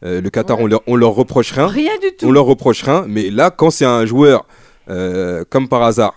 [0.04, 1.66] Euh, le Qatar, on, leur, on leur reproche rien.
[1.66, 2.26] Rien du tout.
[2.26, 3.04] On leur reproche rien.
[3.08, 4.46] Mais là, quand c'est un joueur,
[4.88, 6.14] euh, comme par hasard,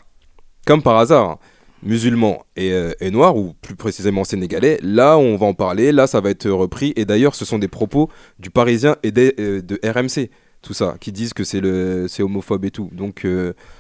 [0.66, 1.40] comme par hasard, hein,
[1.84, 6.06] musulman et, euh, et noir, ou plus précisément sénégalais, là on va en parler, là
[6.06, 6.94] ça va être repris.
[6.96, 10.30] Et d'ailleurs, ce sont des propos du Parisien et des, de RMC,
[10.62, 12.90] tout ça, qui disent que c'est le c'est homophobe et tout.
[12.92, 13.26] Donc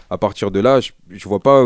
[0.09, 1.63] à partir de là, je, je vois pas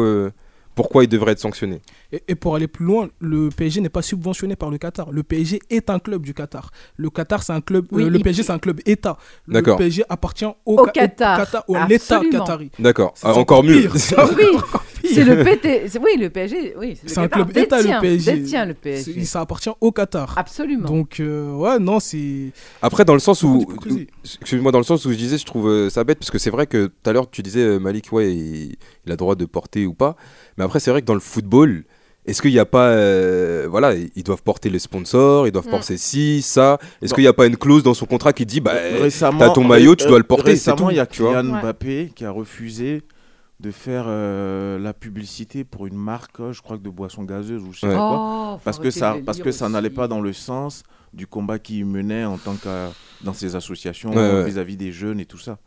[0.75, 1.81] pourquoi il devrait être sanctionné.
[2.11, 5.11] Et, et pour aller plus loin, le PSG n'est pas subventionné par le Qatar.
[5.11, 6.71] Le PSG est un club du Qatar.
[6.97, 7.85] Le Qatar, c'est un club.
[7.91, 9.17] Oui, euh, le PSG, c'est un club État.
[9.47, 9.61] Le.
[9.61, 11.63] PSG appartient au, Au Ca- Qatar.
[11.67, 12.43] ou à l'État Absolument.
[12.43, 12.71] qatari.
[12.77, 13.89] D'accord, Ah, encore mieux.
[14.37, 14.47] Oui.
[15.13, 15.87] C'est le PT.
[15.89, 16.75] c'est- Oui, le PSG.
[16.77, 18.33] Oui, C'est un club État, le PSG.
[18.37, 19.23] Détient le PSG.
[19.25, 20.33] Ça appartient au Qatar.
[20.37, 20.87] Absolument.
[20.87, 22.51] Donc, euh, ouais, non, c'est.
[22.81, 24.07] Après, dans le sens où, Hypocrisie.
[24.41, 26.49] excuse-moi, dans le sens où je disais, je trouve euh, ça bête parce que c'est
[26.49, 28.75] vrai que tout à l'heure tu disais euh, Malik, ouais, il,
[29.05, 30.15] il a le droit de porter ou pas.
[30.57, 31.83] Mais après, c'est vrai que dans le football,
[32.27, 35.71] est-ce qu'il n'y a pas, euh, voilà, ils doivent porter les sponsors, ils doivent Mm.
[35.71, 36.79] porter ci, ça.
[37.01, 37.15] Est-ce Bon.
[37.15, 39.63] qu'il n'y a pas une clause dans son contrat qui dit, bah, Récemment, t'as ton
[39.63, 41.05] maillot, tu dois le porter, c'est Récemment, il y a.
[41.05, 41.61] Kylian Ouais.
[41.61, 43.03] Mbappé qui a refusé
[43.59, 47.63] de faire euh, la publicité pour une marque, euh, je crois que de boissons gazeuses
[47.63, 47.93] ou je sais Ouais.
[47.93, 50.83] pas quoi, Oh, parce que ça, parce que ça n'allait pas dans le sens
[51.13, 52.89] du combat qu'il menait en tant que
[53.23, 54.43] dans ses associations Ouais, ouais.
[54.45, 55.57] vis-à-vis des jeunes et tout ça.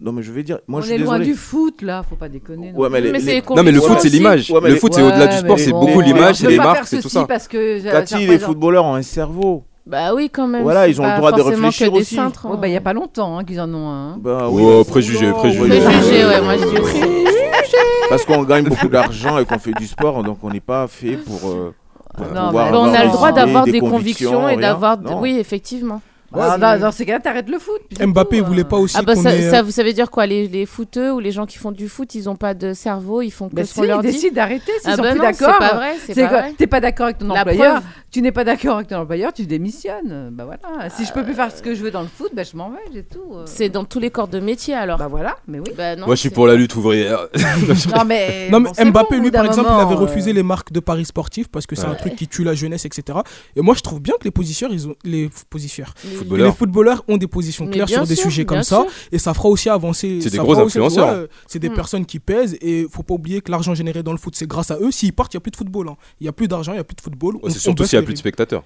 [0.00, 2.16] Non, mais je vais dire, moi On je suis est loin du foot là, faut
[2.16, 2.72] pas déconner.
[2.72, 4.50] non Ouais, mais les- Mais les- Non, mais le foot, c'est l'image.
[4.50, 6.86] Ouais, le les- foot, c'est au-delà du sport, c'est bon, beaucoup l'image, c'est les marques,
[6.86, 7.24] c'est tout ça.
[7.26, 9.64] Parce que ça- Cathy, les footballeurs ont un cerveau.
[9.86, 10.62] Bah oui, quand même.
[10.62, 12.14] Voilà, ils ont le droit de réfléchir des aussi.
[12.14, 12.58] cintres, Ouais, hein.
[12.60, 14.10] bah, il y a pas longtemps hein, qu'ils en ont un.
[14.12, 14.16] hein.
[14.20, 15.80] Bah, oui, Oh, préjugé, préjugé.
[15.80, 17.24] Préjugé, ouais, moi je dis préjugé.
[18.08, 21.16] Parce qu'on gagne beaucoup d'argent et qu'on fait du sport, donc on n'est pas fait
[21.16, 21.50] pour.
[21.50, 21.74] euh,
[22.16, 24.98] pour Non, pouvoir mais- on a le droit d'avoir des convictions et d'avoir.
[25.20, 26.00] Oui, effectivement.
[26.34, 27.78] Ah, dans, dans ces cas-là, t'arrêtes le foot.
[28.00, 28.64] Mbappé, tout, il voulait hein.
[28.64, 28.96] pas aussi.
[28.98, 31.30] Ah bah ça, ait, ça, euh, vous savez dire quoi les, les footeux ou les
[31.30, 33.74] gens qui font du foot, ils ont pas de cerveau, ils font que Bah ce
[33.74, 34.12] si, qu'on leur ils dit.
[34.14, 35.58] décident d'arrêter s'ils Ah sont bah plus non, c'est d'accord.
[35.58, 36.54] pas vrai, c'est pas vrai.
[36.56, 37.84] T'es pas d'accord avec ton La employeur, preuve.
[38.12, 40.30] Tu n'es pas d'accord avec ton employeur, tu démissionnes.
[40.32, 40.90] Bah voilà.
[40.90, 42.70] Si je peux plus faire ce que je veux dans le foot, bah je m'en
[42.70, 43.18] vais, j'ai tout.
[43.34, 43.44] euh.
[43.46, 44.98] C'est dans tous les corps de métier alors.
[44.98, 45.72] Bah voilà, mais oui.
[45.76, 47.28] Bah non, Moi, je suis pour la lutte ouvrière.
[47.96, 50.42] Non mais, Non, mais bon, Mbappé, bon, lui, par exemple, il avait euh, refusé les
[50.42, 53.18] marques de paris sportifs parce que c'est un truc qui tue la jeunesse, etc.
[53.56, 56.46] Et moi, je trouve bien que les positionneurs, ils ont les positionneurs, Les- Footballeurs.
[56.48, 59.48] les footballeurs ont des positions claires sur des sûr, sujets comme ça, et ça fera
[59.48, 60.18] aussi avancer.
[60.20, 61.18] C'est des gros influenceurs.
[61.22, 61.74] ouais, c'est des Mm.
[61.74, 64.70] personnes qui pèsent, et faut pas oublier que l'argent généré dans le foot, c'est grâce
[64.70, 64.90] à eux.
[64.90, 65.88] S'ils partent, il y a plus de football.
[65.88, 65.96] hein.
[66.20, 67.36] Il y a plus d'argent, il y a plus de football.
[67.36, 68.64] Ouais, On- on a plus de spectateurs.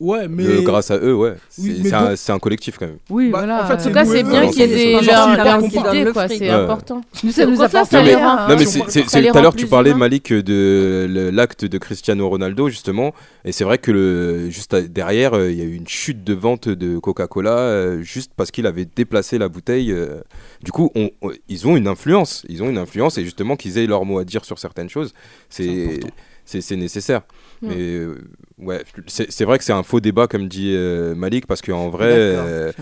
[0.00, 1.34] Ouais, mais Euh, grâce à eux, ouais.
[1.48, 1.82] C'est Oui,
[2.16, 2.98] c'est un, un collectif quand même.
[3.10, 3.62] Oui, Bah, voilà.
[3.62, 6.40] en fait, En tout cas, c'est bien qu'il y ait des idée, le quoi, c'est
[6.40, 6.50] Ouais.
[6.50, 7.00] important.
[7.22, 8.48] Nous, ça nous apporte ça Non, mais- rien.
[8.48, 9.94] Non mais c'est- tout à l'heure tu parlais.
[9.94, 15.52] Malik de l'acte de Cristiano Ronaldo justement et c'est vrai que le, juste derrière euh,
[15.52, 18.86] il y a eu une chute de vente de Coca-Cola euh, juste parce qu'il avait
[18.86, 20.20] déplacé la bouteille euh.
[20.62, 23.78] du coup on- on- ils ont une influence ils ont une influence et justement qu'ils
[23.78, 25.14] aient leur mot à dire sur certaines choses
[25.48, 26.00] c'est.
[26.44, 27.22] C'est c'est nécessaire
[27.62, 27.68] Mm.
[27.68, 28.18] mais euh,
[28.58, 31.88] ouais c'est c'est vrai que c'est un faux débat comme dit euh, Malik parce qu'en
[31.88, 32.72] vrai euh,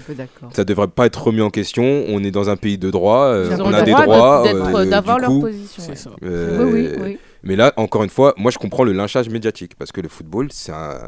[0.53, 3.55] ça devrait pas être remis en question on est dans un pays de droit euh,
[3.61, 5.83] on a des droit de- droits euh, d'avoir du leur coup, position.
[5.89, 5.95] ouais.
[5.95, 6.11] ça.
[6.25, 7.19] euh, Oui, oui, oui.
[7.43, 10.49] mais là, encore une fois, moi je comprends le lynchage médiatique parce que le football,
[10.51, 11.07] c'est un,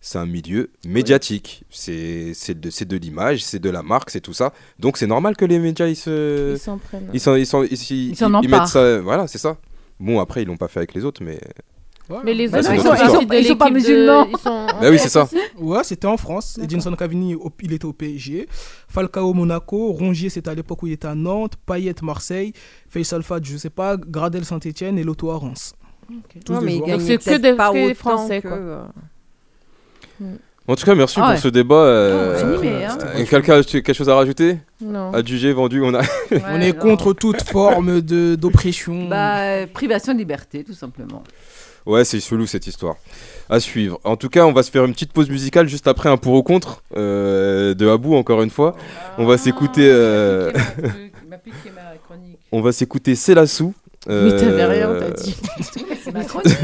[0.00, 1.64] c'est un milieu médiatique.
[1.70, 4.52] C'est c'est de, c'est de l'image, c'est de la marque, c'est tout ça.
[4.80, 6.54] Donc c'est normal que les médias ils se.
[6.54, 7.08] Ils s'en prennent.
[7.14, 8.98] Ils s'en ils s'en- ils- ils- Ils mettent ça.
[9.00, 9.56] Voilà, c'est ça.
[10.00, 11.38] Bon, après, ils l'ont pas fait avec les autres, mais.
[12.24, 13.74] Mais les Bah autres, ils sont sont- ils partis sont- de ils sont pas de-
[13.74, 14.26] musulmans.
[14.26, 15.26] ils sont- Bah oui, c'est ça.
[15.58, 16.58] Ouais, c'était en France.
[16.62, 18.46] Edinson Cavani, il était au PSG.
[18.88, 19.92] Falcao, Monaco.
[19.92, 21.54] Rongier, c'était à l'époque où il était à Nantes.
[21.66, 22.52] Payet, Marseille.
[22.90, 23.96] Faisal Fad, je sais pas.
[23.96, 24.98] Gradel, Saint-Etienne.
[24.98, 25.72] Et Loto à Reims.
[26.44, 26.90] Tous Non, des mais il joueurs.
[26.90, 28.88] Donc c'est que des- pas que Français, que, quoi.
[30.66, 31.34] En tout cas, merci Ah ouais.
[31.34, 31.74] pour ce débat.
[31.74, 32.98] euh, Ah, hein.
[33.16, 34.58] euh, Quelqu'un a quelque chose à rajouter?
[34.80, 35.12] Non.
[35.12, 36.00] Adjugé, vendu, on a.
[36.50, 39.06] On est contre toute forme de- d'oppression.
[39.08, 41.22] Bah, privation de liberté, tout simplement.
[41.86, 42.96] Ouais, c'est chelou cette histoire.
[43.50, 44.00] À suivre.
[44.04, 46.32] En tout cas, on va se faire une petite pause musicale juste après un pour
[46.34, 48.74] ou contre euh, de Abou, encore une fois.
[49.18, 49.86] On va s'écouter.
[49.90, 50.50] euh,
[52.52, 53.74] on va s'écouter C'est la sou.
[54.06, 55.34] Mais t'avais rien, t'as dit.
[56.02, 56.56] C'est ma chronique.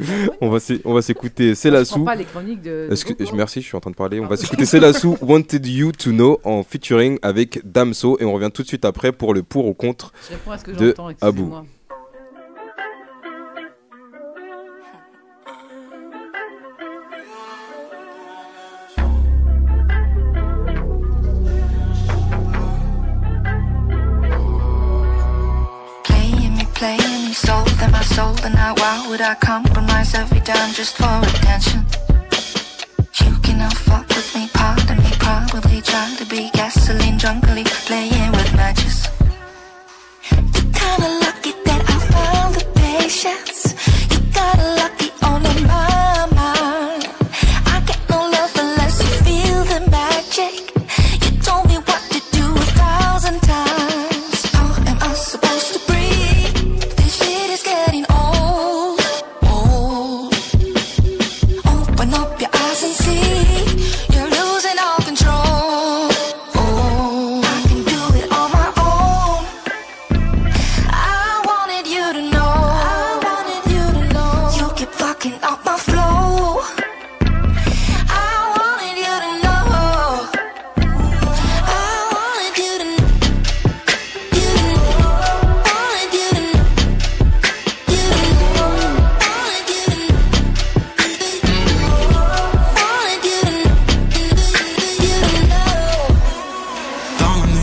[0.40, 2.04] on va on va s'écouter C'est la sou.
[2.04, 2.88] pas les chroniques de.
[2.88, 4.20] que- merci, je suis en train de parler.
[4.20, 8.24] On va s'écouter C'est la sou Wanted You to Know en featuring avec Damso et
[8.24, 10.12] on revient tout de suite après pour le pour ou contre.
[10.28, 11.54] Je réponds à ce que de Abou.
[29.12, 31.84] Would I compromise every dime just for attention?
[33.22, 38.56] You cannot fuck with me, pardon me, probably try to be gasoline drunkly playing with
[38.56, 39.08] matches.
[40.30, 43.74] You're kinda lucky that I found the patience.
[44.10, 45.91] You got lucky on my mind.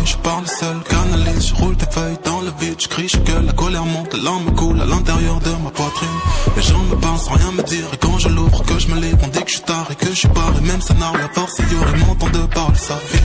[0.06, 3.46] je parle seul, canalise, je roule tes feuilles dans le vide, je crie, je gueule,
[3.46, 6.20] la colère monte, l'âme coule à l'intérieur de ma poitrine.
[6.56, 9.00] Les gens me parlent sans rien me dire, et quand je l'ouvre, que je me
[9.00, 11.12] lève, on dit que je suis tard et que je suis barré, même ça n'a
[11.14, 13.20] la force, il y aurait mon temps de parler, ça vit.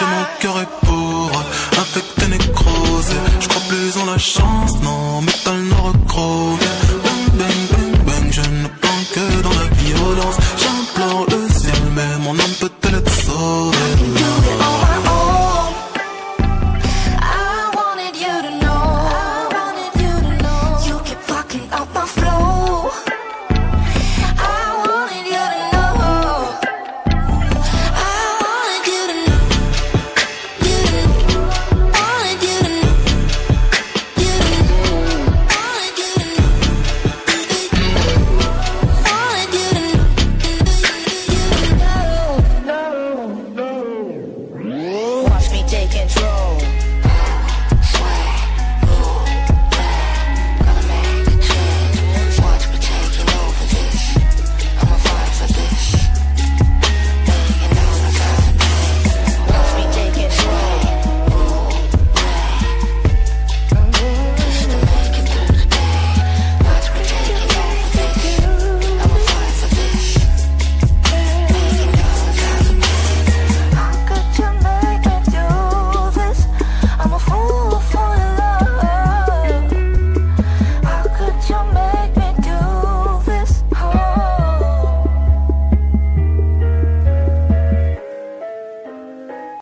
[0.00, 0.89] You mon cœur et
[4.20, 5.29] changement, mais